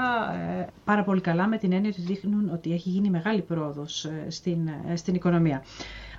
πάρα 0.84 1.04
πολύ 1.04 1.22
καλά 1.22 1.48
με 1.48 1.58
την 1.58 1.72
έννοια 1.72 1.90
ότι 1.90 2.02
δείχνουν 2.02 2.50
ότι 2.54 2.74
έχει 2.74 2.90
γίνει 2.90 3.10
μεγάλη 3.10 3.42
πρόοδος 3.42 4.08
στην, 4.28 4.70
στην 4.96 5.16
οικονομία. 5.16 5.64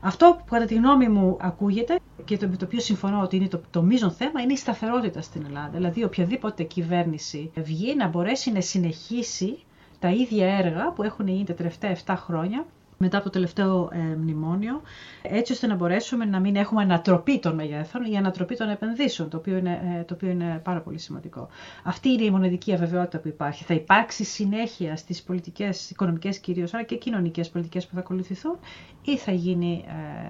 Αυτό 0.06 0.34
που 0.38 0.44
κατά 0.50 0.64
τη 0.64 0.74
γνώμη 0.74 1.08
μου 1.08 1.36
ακούγεται 1.40 1.98
και 2.24 2.36
το, 2.36 2.48
με 2.48 2.56
το 2.56 2.64
οποίο 2.64 2.80
συμφωνώ 2.80 3.20
ότι 3.20 3.36
είναι 3.36 3.48
το, 3.48 3.60
το 3.70 3.82
μείζον 3.82 4.10
θέμα 4.10 4.40
είναι 4.40 4.52
η 4.52 4.56
σταθερότητα 4.56 5.20
στην 5.20 5.44
Ελλάδα. 5.46 5.70
Δηλαδή 5.72 6.04
οποιαδήποτε 6.04 6.62
κυβέρνηση 6.62 7.50
βγει 7.56 7.94
να 7.94 8.08
μπορέσει 8.08 8.52
να 8.52 8.60
συνεχίσει 8.60 9.58
τα 9.98 10.08
ίδια 10.10 10.56
έργα 10.56 10.92
που 10.92 11.02
έχουν 11.02 11.28
γίνει 11.28 11.44
τα 11.44 11.54
τελευταία 11.54 11.96
7 12.06 12.14
χρόνια 12.16 12.66
μετά 12.98 13.16
από 13.16 13.26
το 13.26 13.30
τελευταίο 13.30 13.90
ε, 13.92 13.98
μνημόνιο, 13.98 14.82
έτσι 15.22 15.52
ώστε 15.52 15.66
να 15.66 15.74
μπορέσουμε 15.74 16.24
να 16.24 16.40
μην 16.40 16.56
έχουμε 16.56 16.82
ανατροπή 16.82 17.38
των 17.38 17.54
μεγέθων 17.54 18.04
ή 18.04 18.16
ανατροπή 18.16 18.56
των 18.56 18.68
επενδύσεων, 18.68 19.28
το 19.28 19.36
οποίο, 19.36 19.56
είναι, 19.56 19.98
ε, 19.98 20.02
το 20.02 20.14
οποίο 20.14 20.28
είναι 20.28 20.60
πάρα 20.64 20.80
πολύ 20.80 20.98
σημαντικό. 20.98 21.48
Αυτή 21.82 22.08
είναι 22.08 22.24
η 22.24 22.30
μοναδική 22.30 22.72
αβεβαιότητα 22.72 23.18
που 23.18 23.28
υπάρχει. 23.28 23.64
Θα 23.64 23.74
υπάρξει 23.74 24.24
συνέχεια 24.24 24.96
στις 24.96 25.22
πολιτικές, 25.22 25.90
οικονομικές 25.90 26.38
κυρίως, 26.38 26.74
αλλά 26.74 26.82
και 26.82 26.96
κοινωνικές 26.96 27.48
πολιτικές 27.48 27.86
που 27.86 27.94
θα 27.94 28.00
ακολουθηθούν 28.00 28.58
ή 29.02 29.16
θα 29.16 29.32
γίνει 29.32 29.84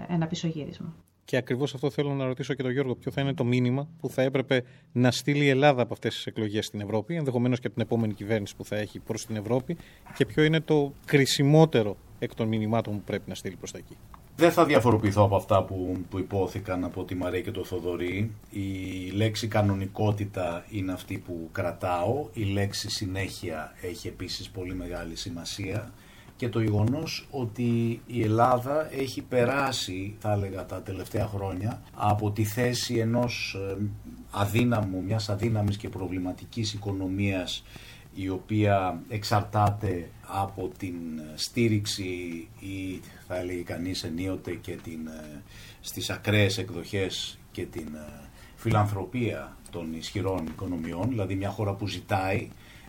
ε, 0.09 0.14
ένα 0.14 0.27
πισωγύρισμα. 0.27 0.94
Και 1.24 1.37
ακριβώς 1.37 1.74
αυτό 1.74 1.90
θέλω 1.90 2.12
να 2.14 2.27
ρωτήσω 2.27 2.55
και 2.55 2.62
τον 2.62 2.72
Γιώργο. 2.72 2.94
Ποιο 2.94 3.11
θα 3.11 3.20
είναι 3.20 3.35
το 3.35 3.44
μήνυμα 3.44 3.88
που 4.00 4.09
θα 4.09 4.22
έπρεπε 4.22 4.64
να 4.92 5.11
στείλει 5.11 5.44
η 5.44 5.48
Ελλάδα 5.48 5.83
από 5.83 5.92
αυτές 5.92 6.14
τις 6.14 6.27
εκλογές 6.27 6.66
στην 6.66 6.81
Ευρώπη, 6.81 7.14
ενδεχομένως 7.14 7.61
και 7.61 7.66
από 7.66 7.77
την 7.77 7.85
επόμενη 7.85 8.14
κυβέρνηση 8.14 8.57
που 8.57 8.64
θα 8.64 8.77
έχει 8.77 8.98
προς 8.98 9.27
την 9.27 9.37
Ευρώπη, 9.37 9.77
και 10.16 10.27
ποιο 10.27 10.44
είναι 10.44 10.61
το 10.61 10.92
κρισιμότερο 11.05 11.96
εκ 12.18 12.35
των 12.35 12.48
μηνυμάτων 12.48 12.94
που 12.94 13.03
πρέπει 13.05 13.29
να 13.29 13.35
στείλει 13.35 13.57
προς 13.57 13.70
τα 13.70 13.79
εκεί. 13.79 13.96
Δεν 14.37 14.53
θα 14.53 14.64
διαφοροποιηθώ 14.64 15.22
από 15.22 15.37
αυτά 15.37 15.64
που, 15.64 15.96
που 16.11 16.18
υπόθηκαν 16.18 16.85
από 16.85 17.05
τη 17.05 17.14
Μαρία 17.14 17.40
και 17.40 17.50
το 17.50 17.64
Θοδωρή. 17.64 18.31
Η 18.50 19.11
λέξη 19.11 19.48
κανονικότητα 19.48 20.64
είναι 20.70 20.92
αυτή 20.92 21.18
που 21.18 21.48
κρατάω. 21.53 22.29
Η 22.33 22.44
λέξη 22.44 22.90
συνέχεια 22.90 23.72
έχει 23.81 24.09
επίσης 24.09 24.48
πολύ 24.48 24.74
μεγάλη 24.74 25.16
σημασία 25.16 25.92
και 26.37 26.48
το 26.48 26.61
γεγονός 26.61 27.27
ότι 27.31 28.00
η 28.07 28.22
Ελλάδα 28.22 28.94
έχει 28.94 29.22
περάσει, 29.22 30.14
θα 30.18 30.33
έλεγα 30.33 30.66
τα 30.66 30.83
τελευταία 30.83 31.27
χρόνια, 31.27 31.83
από 31.94 32.31
τη 32.31 32.44
θέση 32.44 32.94
ενός 32.94 33.57
ε, 33.70 33.77
αδύναμου, 34.31 35.03
μιας 35.03 35.29
αδύναμης 35.29 35.77
και 35.77 35.88
προβληματικής 35.88 36.72
οικονομίας 36.72 37.64
η 38.14 38.29
οποία 38.29 39.03
εξαρτάται 39.09 40.11
από 40.27 40.70
την 40.79 40.94
στήριξη 41.35 42.48
ή 42.59 43.00
θα 43.27 43.37
έλεγε 43.37 43.62
κανείς 43.62 44.05
ενίοτε 44.05 44.55
και 44.55 44.77
την, 44.83 45.07
ε, 45.07 45.42
στις 45.81 46.11
ακραίες 46.11 46.59
εκδοχές 46.59 47.38
και 47.53 47.64
την 47.64 47.94
ε, 47.94 48.29
φιλανθρωπία 48.57 49.57
των 49.70 49.94
ισχυρών 49.94 50.46
οικονομιών, 50.46 51.09
δηλαδή 51.09 51.35
μια 51.35 51.50
χώρα 51.50 51.72
που 51.72 51.87
ζητάει, 51.87 52.48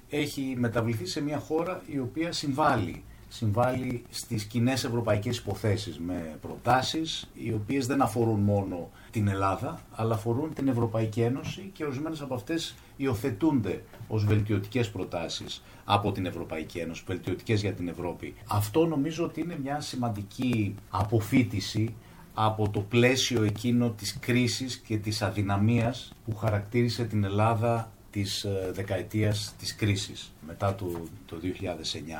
έχει 0.10 0.56
μεταβληθεί 0.58 1.06
σε 1.06 1.22
μια 1.22 1.38
χώρα 1.40 1.82
η 1.86 2.00
οποία 2.00 2.32
συμβάλλει 2.32 3.04
συμβάλλει 3.28 4.04
στις 4.10 4.44
κοινές 4.44 4.84
ευρωπαϊκές 4.84 5.38
υποθέσεις 5.38 6.00
με 6.00 6.38
προτάσεις 6.42 7.30
οι 7.34 7.54
οποίες 7.54 7.86
δεν 7.88 8.02
αφορούν 8.02 8.40
μόνο 8.40 8.90
την 9.12 9.28
Ελλάδα 9.28 9.82
αλλά 9.96 10.14
αφορούν 10.16 10.54
την 10.54 10.68
Ευρωπαϊκή 10.68 11.22
Ένωση 11.22 11.70
και 11.74 11.86
ορισμένες 11.86 12.22
από 12.22 12.34
αυτές 12.34 12.76
υιοθετούνται 12.98 13.84
ως 14.08 14.26
βελτιωτικές 14.26 14.90
προτάσεις 14.90 15.64
από 15.86 16.12
την 16.12 16.26
Ευρωπαϊκή 16.26 16.78
Ένωση, 16.78 17.04
βελτιωτικές 17.08 17.62
για 17.62 17.74
την 17.74 17.88
Ευρώπη. 17.88 18.34
Αυτό 18.48 18.86
νομίζω 18.86 19.24
ότι 19.24 19.42
είναι 19.42 19.58
μια 19.64 19.80
σημαντική 19.82 20.76
αποφύτιση 20.90 21.96
από 22.34 22.70
το 22.70 22.80
πλαίσιο 22.80 23.44
εκείνο 23.44 23.90
της 23.90 24.20
κρίσης 24.20 24.78
και 24.78 24.98
της 24.98 25.22
αδυναμίας 25.22 26.14
που 26.26 26.36
χαρακτήρισε 26.36 27.04
την 27.04 27.24
Ελλάδα 27.24 27.92
της 28.16 28.44
ε, 28.44 28.72
δεκαετίας 28.74 29.54
της 29.60 29.76
κρίσης 29.76 30.32
μετά 30.48 30.76
το, 30.76 30.92
το 31.26 31.38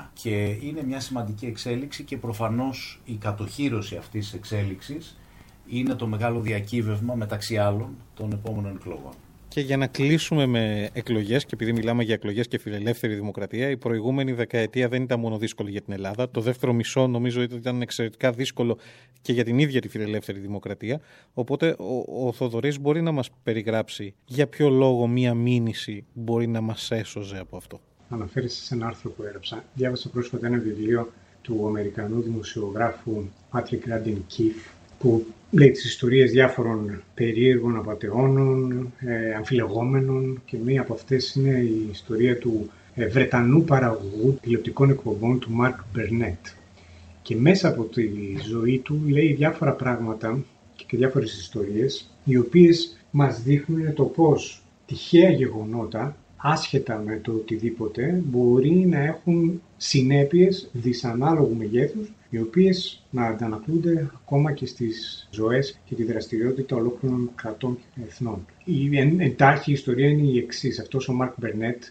2009 0.04 0.10
και 0.14 0.46
είναι 0.46 0.84
μια 0.84 1.00
σημαντική 1.00 1.46
εξέλιξη 1.46 2.04
και 2.04 2.18
προφανώς 2.18 3.00
η 3.06 3.14
κατοχήρωση 3.14 3.96
αυτής 3.96 4.24
της 4.26 4.34
εξέλιξης 4.34 5.18
είναι 5.68 5.94
το 5.96 6.08
μεγάλο 6.08 6.40
διακύβευμα 6.40 7.16
μεταξύ 7.16 7.58
άλλων 7.58 7.96
των 8.16 8.32
επόμενων 8.32 8.76
εκλογών. 8.76 9.14
Και 9.48 9.62
για 9.62 9.78
να 9.78 9.88
κλείσουμε 9.88 10.46
με 10.46 10.90
εκλογές, 10.94 11.46
και 11.46 11.52
επειδή 11.54 11.74
μιλάμε 11.74 12.04
για 12.04 12.14
εκλογές 12.14 12.48
και 12.48 12.58
φιλελεύθερη 12.58 13.16
δημοκρατία, 13.16 13.70
η 13.70 13.78
προηγούμενη 13.78 14.32
δεκαετία 14.32 14.88
δεν 14.88 15.02
ήταν 15.02 15.20
μόνο 15.20 15.38
δύσκολη 15.38 15.72
για 15.72 15.82
την 15.82 15.94
Ελλάδα. 15.94 16.30
Το 16.30 16.42
δεύτερο 16.42 16.74
μισό 16.74 17.08
νομίζω 17.08 17.42
ήταν 17.42 17.82
εξαιρετικά 17.82 18.32
δύσκολο 18.32 18.78
και 19.22 19.34
για 19.34 19.44
την 19.44 19.60
ίδια 19.60 19.82
τη 19.82 19.88
φιλελεύθερη 19.88 20.40
δημοκρατία. 20.40 21.02
Οπότε 21.34 21.76
ο, 21.80 22.28
ο 22.28 22.32
Θοδωρής 22.32 22.80
μπορεί 22.80 23.02
να 23.02 23.12
μας 23.12 23.30
περιγράψει 23.44 24.14
για 24.26 24.48
ποιο 24.48 24.70
λόγο 24.70 25.08
μία 25.08 25.34
μήνυση 25.34 26.06
μπορεί 26.14 26.48
να 26.48 26.62
μας 26.62 26.92
έσωζε 26.92 27.38
από 27.38 27.58
αυτό. 27.58 27.80
Αναφέρεσαι 28.10 28.64
σε 28.64 28.74
ένα 28.74 28.88
άρθρο 28.88 29.10
που 29.10 29.24
έγραψα. 29.24 29.64
Διάβασα 29.74 30.10
πρόσφατα 30.10 30.48
ένα 30.48 30.58
βιβλίο 30.58 31.12
του 31.42 31.68
Αμερικανού 31.68 32.22
δημοσιογράφου 32.22 33.24
Patrick 33.52 33.90
Radin 33.90 34.18
Keefe 34.38 34.70
που 35.00 35.26
λέει 35.58 35.72
τις 35.72 35.86
ιστορίες 35.86 36.32
διάφορων 36.32 37.04
περίεργων 37.14 37.78
απαταιώνων, 37.78 38.92
ε, 39.00 39.34
αμφιλεγόμενων 39.36 40.42
και 40.46 40.58
μία 40.66 40.82
από 40.82 40.94
αυτές 40.94 41.36
είναι 41.36 41.60
η 41.60 41.88
ιστορία 41.92 42.38
του 42.38 42.70
ε, 42.96 43.08
Βρετανού 43.08 43.64
παραγωγού 43.64 44.38
τηλεοπτικών 44.42 44.90
εκπομπών 44.90 45.40
του 45.40 45.52
Μάρκ 45.52 45.80
Μπερνέτ. 45.94 46.46
Και 47.22 47.36
μέσα 47.36 47.68
από 47.68 47.84
τη 47.84 48.10
ζωή 48.50 48.80
του 48.80 49.02
λέει 49.08 49.34
διάφορα 49.34 49.72
πράγματα 49.72 50.44
και 50.76 50.98
διάφορες 50.98 51.40
ιστορίες 51.40 52.10
οι 52.24 52.38
οποίες 52.38 52.98
μας 53.12 53.42
δείχνουν 53.42 53.94
το 53.94 54.04
πώς 54.04 54.64
τυχαία 54.86 55.30
γεγονότα 55.30 56.18
άσχετα 56.48 56.98
με 57.06 57.20
το 57.24 57.32
οτιδήποτε, 57.32 58.22
μπορεί 58.26 58.70
να 58.70 59.00
έχουν 59.04 59.62
συνέπειες 59.78 60.70
δυσανάλογου 60.74 61.56
μεγέθους, 61.56 62.14
οι 62.30 62.40
οποίες 62.40 63.04
να 63.10 63.26
αντανακλούνται 63.26 64.10
ακόμα 64.14 64.52
και 64.52 64.66
στις 64.66 65.28
ζωές 65.32 65.80
και 65.86 65.96
τη 65.96 66.04
δραστηριότητα 66.04 66.76
ολόκληρων 66.76 67.32
κρατών 67.36 67.78
και 67.78 68.02
εθνών. 68.08 68.46
Η 68.64 68.98
εντάχει 69.18 69.72
ιστορία 69.72 70.10
είναι 70.10 70.28
η 70.28 70.38
εξής. 70.38 70.80
Αυτός 70.80 71.08
ο 71.08 71.14
Μαρκ 71.14 71.34
Μπερνέτ 71.38 71.84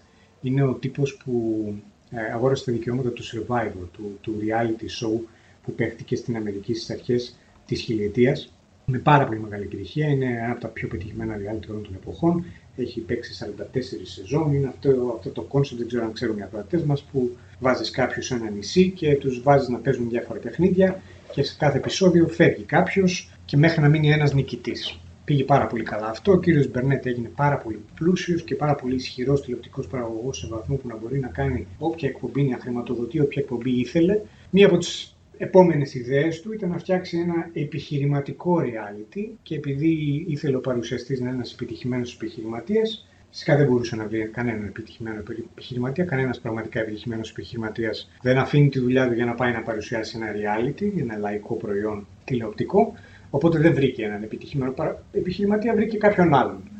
είναι 0.42 0.62
ο 0.62 0.72
τύπος 0.72 1.16
που 1.16 1.64
ε, 2.10 2.32
αγόρασε 2.32 2.64
τα 2.64 2.72
δικαιώματα 2.72 3.10
του 3.10 3.22
Survivor, 3.24 3.88
του, 3.92 4.18
του 4.20 4.36
reality 4.40 5.06
show 5.06 5.20
που 5.62 5.72
παίχτηκε 5.72 6.16
στην 6.16 6.36
Αμερική 6.36 6.74
στις 6.74 6.90
αρχές 6.90 7.38
της 7.66 7.80
χιλιετίας 7.80 8.52
με 8.86 8.98
πάρα 8.98 9.24
πολύ 9.24 9.40
μεγάλη 9.40 9.64
επιτυχία. 9.64 10.08
Είναι 10.08 10.26
ένα 10.26 10.50
από 10.50 10.60
τα 10.60 10.68
πιο 10.68 10.88
πετυχημένα 10.88 11.34
reality 11.36 11.68
όλων 11.70 11.82
των 11.82 11.94
εποχών 11.94 12.44
έχει 12.76 13.00
παίξει 13.00 13.46
44 13.74 13.78
σεζόν. 14.02 14.54
Είναι 14.54 14.66
αυτό, 14.66 15.14
αυτό 15.16 15.30
το 15.30 15.42
concept, 15.42 15.78
δεν 15.78 15.88
ξέρω 15.88 16.04
αν 16.04 16.12
ξέρουν 16.12 16.38
οι 16.38 16.42
ακροατές 16.42 16.82
μας, 16.82 17.02
που 17.02 17.36
βάζεις 17.60 17.90
κάποιους 17.90 18.26
σε 18.26 18.34
ένα 18.34 18.50
νησί 18.50 18.90
και 18.90 19.16
τους 19.16 19.42
βάζεις 19.42 19.68
να 19.68 19.78
παίζουν 19.78 20.08
διάφορα 20.08 20.38
παιχνίδια 20.38 21.02
και 21.32 21.42
σε 21.42 21.56
κάθε 21.58 21.78
επεισόδιο 21.78 22.28
φεύγει 22.28 22.62
κάποιος 22.62 23.30
και 23.44 23.56
μέχρι 23.56 23.80
να 23.80 23.88
μείνει 23.88 24.10
ένας 24.10 24.34
νικητής. 24.34 24.98
Πήγε 25.24 25.44
πάρα 25.44 25.66
πολύ 25.66 25.82
καλά 25.82 26.06
αυτό. 26.06 26.32
Ο 26.32 26.38
κύριος 26.38 26.70
Μπερνέτ 26.70 27.06
έγινε 27.06 27.30
πάρα 27.36 27.56
πολύ 27.56 27.80
πλούσιος 27.94 28.42
και 28.42 28.54
πάρα 28.54 28.74
πολύ 28.74 28.94
ισχυρός 28.94 29.42
τηλεοπτικός 29.42 29.86
παραγωγός 29.86 30.38
σε 30.38 30.46
βαθμό 30.46 30.76
που 30.76 30.88
να 30.88 30.96
μπορεί 30.96 31.18
να 31.18 31.28
κάνει 31.28 31.66
όποια 31.78 32.08
εκπομπή 32.08 32.42
να 32.42 32.58
χρηματοδοτεί, 32.58 33.20
όποια 33.20 33.42
εκπομπή 33.42 33.70
ήθελε. 33.70 34.20
Μία 34.50 34.66
από 34.66 34.78
τις 34.78 35.13
επόμενες 35.38 35.94
ιδέες 35.94 36.40
του 36.40 36.52
ήταν 36.52 36.70
να 36.70 36.78
φτιάξει 36.78 37.18
ένα 37.18 37.50
επιχειρηματικό 37.52 38.60
reality 38.60 39.30
και 39.42 39.54
επειδή 39.54 40.24
ήθελε 40.28 40.56
ο 40.56 40.60
παρουσιαστής 40.60 41.20
να 41.20 41.26
είναι 41.26 41.34
ένας 41.34 41.52
επιτυχημένος 41.52 42.14
επιχειρηματίας, 42.14 43.08
Φυσικά 43.36 43.56
δεν 43.56 43.66
μπορούσε 43.66 43.96
να 43.96 44.06
βρει 44.06 44.28
κανέναν 44.28 44.64
επιτυχημένο 44.64 45.22
επιχειρηματία. 45.52 46.04
Κανένας 46.04 46.40
πραγματικά 46.40 46.80
επιτυχημένος 46.80 47.30
επιχειρηματίας 47.30 48.10
δεν 48.22 48.38
αφήνει 48.38 48.68
τη 48.68 48.78
δουλειά 48.78 49.08
του 49.08 49.14
για 49.14 49.24
να 49.24 49.34
πάει 49.34 49.52
να 49.52 49.62
παρουσιάσει 49.62 50.18
ένα 50.20 50.32
reality, 50.32 50.98
ένα 50.98 51.16
λαϊκό 51.16 51.54
προϊόν 51.54 52.06
τηλεοπτικό. 52.24 52.94
Οπότε 53.30 53.58
δεν 53.58 53.74
βρήκε 53.74 54.04
έναν 54.04 54.22
επιτυχημένο 54.22 54.74
επιχειρηματία, 55.12 55.74
βρήκε 55.74 55.96
κάποιον 55.96 56.34
άλλον. 56.34 56.70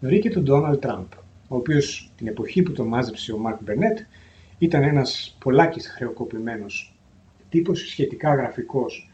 Βρήκε 0.00 0.30
τον 0.30 0.44
Donald 0.48 0.78
Trump, 0.78 1.06
ο 1.48 1.56
οποίος 1.56 2.12
την 2.16 2.26
εποχή 2.26 2.62
που 2.62 2.72
τον 2.72 2.86
μάζεψε 2.86 3.32
ο 3.32 3.38
Μαρκ 3.38 3.62
Μπερνέτ 3.62 3.98
ήταν 4.58 4.82
ένας 4.82 5.36
πολλάκις 5.40 5.88
χρεοκοπημένος 5.88 6.95
τύπος 7.48 7.88
σχετικά 7.88 8.34
γραφικός 8.34 9.10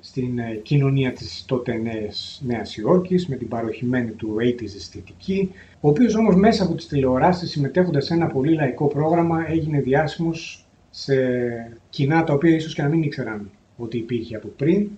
στην 0.00 0.38
ε, 0.38 0.54
κοινωνία 0.62 1.12
της 1.12 1.44
τότε 1.46 1.76
νέας, 1.76 2.42
Νέας 2.46 2.76
Υόρκης 2.76 3.28
με 3.28 3.36
την 3.36 3.48
παροχημένη 3.48 4.10
του 4.10 4.36
80's 4.40 4.62
αισθητική, 4.62 5.50
ο 5.80 5.88
οποίος 5.88 6.14
όμως 6.14 6.34
μέσα 6.34 6.64
από 6.64 6.74
τις 6.74 6.86
τηλεοράσεις 6.86 7.50
συμμετέχοντας 7.50 8.04
σε 8.04 8.14
ένα 8.14 8.26
πολύ 8.26 8.54
λαϊκό 8.54 8.86
πρόγραμμα 8.86 9.50
έγινε 9.50 9.80
διάσημος 9.80 10.66
σε 10.90 11.14
κοινά 11.90 12.24
τα 12.24 12.32
οποία 12.32 12.54
ίσως 12.54 12.74
και 12.74 12.82
να 12.82 12.88
μην 12.88 13.02
ήξεραν 13.02 13.50
ότι 13.76 13.96
υπήρχε 13.98 14.36
από 14.36 14.48
πριν. 14.48 14.88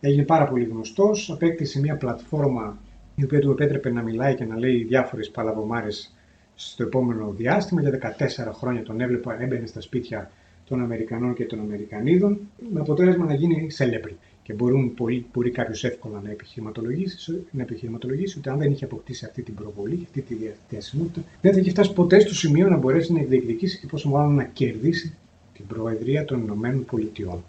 Έγινε 0.00 0.22
πάρα 0.22 0.48
πολύ 0.48 0.64
γνωστός, 0.64 1.30
απέκτησε 1.30 1.80
μια 1.80 1.96
πλατφόρμα 1.96 2.78
η 3.14 3.24
οποία 3.24 3.38
του 3.38 3.50
επέτρεπε 3.50 3.90
να 3.90 4.02
μιλάει 4.02 4.34
και 4.34 4.44
να 4.44 4.58
λέει 4.58 4.84
διάφορες 4.84 5.30
παλαβομάρες 5.30 6.14
στο 6.54 6.82
επόμενο 6.82 7.34
διάστημα. 7.36 7.80
Για 7.80 8.16
14 8.48 8.52
χρόνια 8.52 8.82
τον 8.82 9.00
έβλεπα, 9.00 9.42
έμπαινε 9.42 9.66
στα 9.66 9.80
σπίτια 9.80 10.30
των 10.72 10.82
Αμερικανών 10.82 11.34
και 11.34 11.44
των 11.44 11.60
Αμερικανίδων, 11.60 12.38
με 12.72 12.80
αποτέλεσμα 12.80 13.24
να 13.24 13.34
γίνει 13.34 13.66
celebrity. 13.78 14.16
Και 14.42 14.52
μπορούν, 14.52 14.92
μπορεί, 14.96 15.26
μπορεί 15.32 15.50
κάποιος 15.50 15.84
εύκολα 15.84 16.20
να 16.24 16.30
επιχειρηματολογήσει, 16.30 17.44
να 17.50 17.62
επιχειρηματολογήσει 17.62 18.38
ότι 18.38 18.48
αν 18.48 18.58
δεν 18.58 18.70
είχε 18.70 18.84
αποκτήσει 18.84 19.24
αυτή 19.24 19.42
την 19.42 19.54
προβολή, 19.54 20.00
αυτή 20.04 20.20
τη 20.20 20.34
διαθεσιμότητα, 20.34 21.20
δεν 21.40 21.52
θα 21.52 21.58
είχε 21.58 21.70
φτάσει 21.70 21.92
ποτέ 21.92 22.20
στο 22.20 22.34
σημείο 22.34 22.68
να 22.68 22.76
μπορέσει 22.76 23.12
να 23.12 23.22
διεκδικήσει 23.22 23.78
και 23.78 23.86
πόσο 23.86 24.08
μάλλον 24.08 24.34
να 24.34 24.44
κερδίσει 24.44 25.14
την 25.54 25.66
Προεδρία 25.66 26.24
των 26.24 26.42
Ηνωμένων 26.42 26.84
Πολιτειών. 26.84 27.44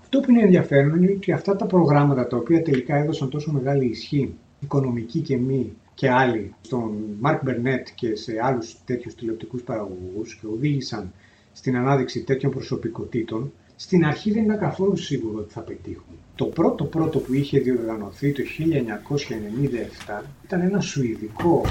Αυτό 0.00 0.20
που 0.20 0.30
είναι 0.30 0.42
ενδιαφέρον 0.42 0.96
είναι 0.96 1.12
ότι 1.12 1.32
αυτά 1.32 1.56
τα 1.56 1.66
προγράμματα 1.66 2.26
τα 2.26 2.36
οποία 2.36 2.62
τελικά 2.62 2.96
έδωσαν 2.96 3.30
τόσο 3.30 3.52
μεγάλη 3.52 3.86
ισχύ, 3.86 4.34
οικονομική 4.60 5.20
και 5.20 5.36
μη, 5.36 5.72
και 5.94 6.10
άλλοι, 6.10 6.54
στον 6.60 6.92
Μαρκ 7.20 7.42
Μπερνέτ 7.42 7.88
και 7.94 8.14
σε 8.16 8.32
άλλους 8.42 8.76
τέτοιους 8.84 9.14
τηλεοπτικούς 9.14 9.62
παραγωγούς 9.62 10.34
και 10.34 10.46
οδήγησαν 10.46 11.12
στην 11.54 11.76
ανάδειξη 11.76 12.22
τέτοιων 12.22 12.52
προσωπικότητων, 12.52 13.52
στην 13.76 14.04
αρχή 14.04 14.32
δεν 14.32 14.44
ήταν 14.44 14.58
καθόλου 14.58 14.96
σίγουρο 14.96 15.38
ότι 15.38 15.52
θα 15.52 15.60
πετύχουν. 15.60 16.14
Το 16.34 16.44
πρώτο 16.44 16.84
πρώτο 16.84 17.18
που 17.18 17.34
είχε 17.34 17.58
διοργανωθεί 17.58 18.32
το 18.32 18.42
1997 20.18 20.22
ήταν 20.44 20.60
ένα 20.60 20.80
σουηδικό 20.80 21.62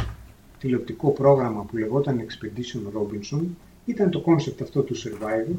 τηλεοπτικό 0.60 1.12
πρόγραμμα 1.12 1.64
που 1.64 1.78
λεγόταν 1.78 2.22
Expedition 2.22 3.00
Robinson. 3.00 3.42
Ήταν 3.86 4.10
το 4.10 4.20
concept 4.22 4.62
αυτό 4.62 4.82
του 4.82 4.96
Survivor, 4.96 5.56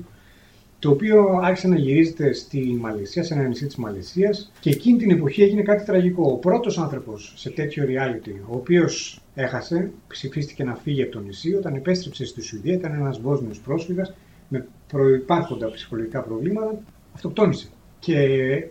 το 0.85 0.91
οποίο 0.91 1.39
άρχισε 1.43 1.69
να 1.69 1.77
γυρίζεται 1.77 2.33
στη 2.33 2.79
Μαλαισία, 2.81 3.23
σε 3.23 3.35
ένα 3.35 3.43
νησί 3.43 3.67
της 3.67 3.77
Μαλαισίας 3.77 4.53
και 4.61 4.71
εκείνη 4.71 4.99
την 4.99 5.11
εποχή 5.11 5.43
έγινε 5.43 5.63
κάτι 5.63 5.85
τραγικό. 5.85 6.31
Ο 6.33 6.37
πρώτος 6.37 6.79
άνθρωπος 6.79 7.33
σε 7.37 7.51
τέτοιο 7.51 7.85
reality, 7.89 8.35
ο 8.49 8.57
οποίος 8.57 9.21
έχασε, 9.35 9.91
ψηφίστηκε 10.09 10.65
να 10.65 10.75
φύγει 10.75 11.03
από 11.03 11.13
το 11.13 11.21
νησί. 11.21 11.55
Όταν 11.55 11.75
επέστρεψε 11.75 12.25
στη 12.25 12.43
Σουηδία, 12.43 12.75
ήταν 12.75 12.93
ένας 12.93 13.21
Βόσνιος 13.21 13.61
πρόσφυγας 13.61 14.15
με 14.49 14.67
προϋπάρχοντα 14.89 15.71
ψυχολογικά 15.71 16.23
προβλήματα, 16.23 16.79
αυτοκτόνησε. 17.15 17.69
Και 17.99 18.19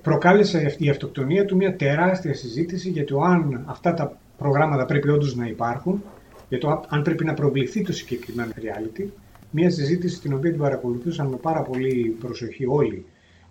προκάλεσε 0.01 0.63
αυτή 0.65 0.85
η 0.85 0.89
αυτοκτονία 0.89 1.45
του 1.45 1.55
μια 1.55 1.75
τεράστια 1.75 2.33
συζήτηση 2.33 2.89
για 2.89 3.05
το 3.05 3.21
αν 3.21 3.63
αυτά 3.65 3.93
τα 3.93 4.17
προγράμματα 4.37 4.85
πρέπει 4.85 5.09
όντως 5.09 5.35
να 5.35 5.45
υπάρχουν, 5.45 6.03
για 6.49 6.59
το 6.59 6.85
αν 6.89 7.01
πρέπει 7.01 7.25
να 7.25 7.33
προβληθεί 7.33 7.81
το 7.81 7.93
συγκεκριμένο 7.93 8.51
reality. 8.55 9.05
Μια 9.55 9.69
συζήτηση 9.69 10.21
την 10.21 10.33
οποία 10.33 10.49
την 10.49 10.59
παρακολουθούσαν 10.59 11.27
με 11.27 11.35
πάρα 11.35 11.61
πολύ 11.61 12.15
προσοχή 12.19 12.65
όλοι 12.65 13.05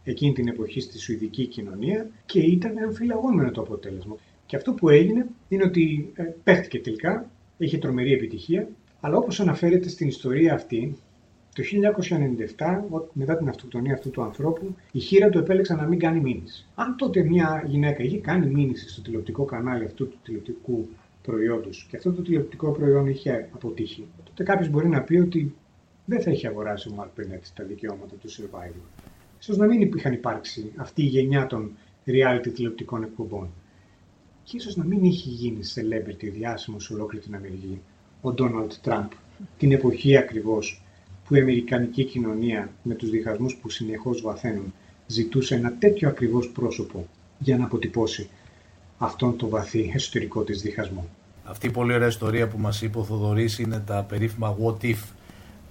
εκείνη 0.05 0.33
την 0.33 0.49
εποχή 0.49 0.81
στη 0.81 0.99
Σουηδική 0.99 1.47
κοινωνία 1.47 2.11
και 2.27 2.41
ήταν 2.41 2.79
αμφιλαγόμενο 2.79 3.51
το 3.51 3.61
αποτέλεσμα. 3.61 4.17
Και 4.47 4.57
αυτό 4.57 4.73
που 4.73 4.89
έγινε 4.89 5.27
είναι 5.49 5.65
ότι 5.65 6.13
ε, 6.15 6.23
παίχτηκε 6.45 6.79
τελικά, 6.79 7.31
είχε 7.57 7.79
τρομερή 7.79 8.13
επιτυχία, 8.13 8.69
αλλά 9.01 9.17
όπως 9.17 9.41
αναφέρεται 9.41 9.89
στην 9.89 10.09
ιστορία 10.09 10.55
αυτή, 10.55 10.97
το 11.55 11.63
1997, 12.99 13.07
μετά 13.13 13.37
την 13.37 13.49
αυτοκτονία 13.49 13.95
αυτού 13.95 14.11
του 14.11 14.23
ανθρώπου, 14.23 14.75
η 14.93 14.99
χείρα 14.99 15.29
του 15.29 15.39
επέλεξε 15.39 15.75
να 15.75 15.87
μην 15.87 15.99
κάνει 15.99 16.21
μήνυση. 16.21 16.67
Αν 16.75 16.97
τότε 16.97 17.23
μια 17.23 17.65
γυναίκα 17.67 18.03
είχε 18.03 18.19
κάνει 18.19 18.47
μήνυση 18.47 18.89
στο 18.89 19.03
τηλεοπτικό 19.03 19.45
κανάλι 19.45 19.85
αυτού 19.85 20.09
του 20.09 20.17
τηλεοπτικού 20.23 20.89
προϊόντος 21.23 21.87
και 21.91 21.97
αυτό 21.97 22.13
το 22.13 22.23
τηλεοπτικό 22.23 22.71
προϊόν 22.71 23.07
είχε 23.07 23.49
αποτύχει, 23.55 24.07
τότε 24.25 24.43
κάποιος 24.43 24.69
μπορεί 24.69 24.89
να 24.89 25.01
πει 25.03 25.17
ότι 25.17 25.55
δεν 26.05 26.23
θα 26.23 26.31
είχε 26.31 26.49
αγοράσει 26.49 26.89
ο 26.89 26.95
Μαρκ 26.95 27.11
Πενέτ 27.11 27.45
τα 27.55 27.65
δικαιώματα 27.65 28.15
του 28.15 28.31
Survivor. 28.31 29.03
Ίσως 29.41 29.57
να 29.57 29.67
μην 29.67 29.81
είχαν 29.97 30.13
υπάρξει 30.13 30.73
αυτή 30.77 31.03
η 31.03 31.07
γενιά 31.07 31.47
των 31.47 31.71
reality 32.07 32.53
τηλεοπτικών 32.55 33.03
εκπομπών. 33.03 33.49
Και 34.45 34.57
ίσως 34.57 34.77
να 34.77 34.85
μην 34.85 35.05
είχε 35.05 35.31
γίνει 35.31 35.61
celebrity 35.75 36.31
διάσημος 36.33 36.85
σε 36.85 36.93
ολόκληρη 36.93 37.25
την 37.25 37.35
Αμερική 37.35 37.81
ο 38.21 38.33
Ντόναλτ 38.33 38.73
Τραμπ 38.83 39.11
την 39.59 39.73
εποχή 39.73 40.17
ακριβώς 40.17 40.83
που 41.25 41.35
η 41.35 41.41
Αμερικανική 41.41 42.05
κοινωνία 42.05 42.73
με 42.83 42.95
τους 42.95 43.11
διχασμούς 43.11 43.57
που 43.57 43.69
συνεχώς 43.69 44.23
βαθαίνουν 44.23 44.75
ζητούσε 45.07 45.55
ένα 45.55 45.73
τέτοιο 45.79 46.09
ακριβώς 46.09 46.49
πρόσωπο 46.49 47.09
για 47.39 47.57
να 47.57 47.65
αποτυπώσει 47.65 48.29
αυτόν 48.99 49.37
τον 49.37 49.49
βαθύ 49.49 49.93
εσωτερικό 49.95 50.43
της 50.43 50.63
διχασμό. 50.63 51.09
Αυτή 51.45 51.67
η 51.67 51.71
πολύ 51.71 51.93
ωραία 51.93 52.09
ιστορία 52.09 52.49
που 52.49 52.59
μας 52.59 52.83
είπε 52.83 52.99
ο 52.99 53.05
Θοδωρής 53.05 53.59
είναι 53.59 53.83
τα 53.87 54.05
περίφημα 54.09 54.57
what 54.63 54.85
if 54.85 54.99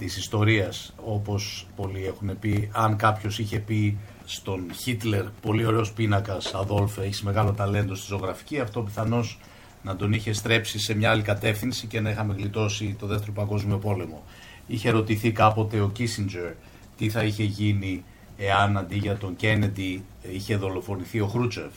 της 0.01 0.17
ιστορίας 0.17 0.93
όπως 1.05 1.67
πολλοί 1.75 2.05
έχουν 2.05 2.39
πει 2.39 2.69
αν 2.71 2.95
κάποιος 2.95 3.39
είχε 3.39 3.59
πει 3.59 3.97
στον 4.25 4.65
Χίτλερ 4.73 5.23
πολύ 5.41 5.65
ωραίος 5.65 5.91
πίνακας 5.91 6.53
Αδόλφε 6.53 7.01
έχεις 7.03 7.21
μεγάλο 7.21 7.51
ταλέντο 7.51 7.95
στη 7.95 8.07
ζωγραφική 8.07 8.59
αυτό 8.59 8.81
πιθανώς 8.81 9.39
να 9.83 9.95
τον 9.95 10.13
είχε 10.13 10.33
στρέψει 10.33 10.79
σε 10.79 10.93
μια 10.93 11.11
άλλη 11.11 11.21
κατεύθυνση 11.21 11.87
και 11.87 11.99
να 11.99 12.09
είχαμε 12.09 12.33
γλιτώσει 12.33 12.95
το 12.99 13.05
δεύτερο 13.07 13.31
παγκόσμιο 13.31 13.77
πόλεμο. 13.77 14.23
Είχε 14.67 14.89
ρωτηθεί 14.89 15.31
κάποτε 15.31 15.81
ο 15.81 15.89
Κίσιντζερ 15.89 16.51
τι 16.97 17.09
θα 17.09 17.23
είχε 17.23 17.43
γίνει 17.43 18.03
εάν 18.37 18.77
αντί 18.77 18.95
για 18.95 19.17
τον 19.17 19.35
Κέννεντι 19.35 20.03
είχε 20.21 20.55
δολοφονηθεί 20.55 21.19
ο 21.19 21.27
Χρούτσεφ 21.27 21.71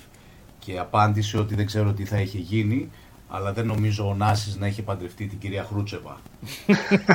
και 0.59 0.79
απάντησε 0.79 1.39
ότι 1.39 1.55
δεν 1.55 1.67
ξέρω 1.67 1.93
τι 1.93 2.05
θα 2.05 2.21
είχε 2.21 2.39
γίνει 2.39 2.91
αλλά 3.29 3.53
δεν 3.53 3.67
νομίζω 3.67 4.09
ο 4.09 4.15
Νάσης 4.15 4.57
να 4.57 4.67
είχε 4.67 4.83
παντρευτεί 4.83 5.27
την 5.27 5.39
κυρία 5.39 5.65
Χρούτσεβα. 5.65 6.21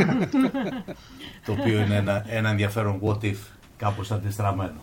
το 1.45 1.52
οποίο 1.52 1.80
είναι 1.80 1.95
ένα, 1.95 2.26
ένα 2.28 2.50
ενδιαφέρον 2.50 3.00
what 3.04 3.24
if, 3.24 3.38
κάπως 3.78 4.12
αντιστραμμένο. 4.12 4.80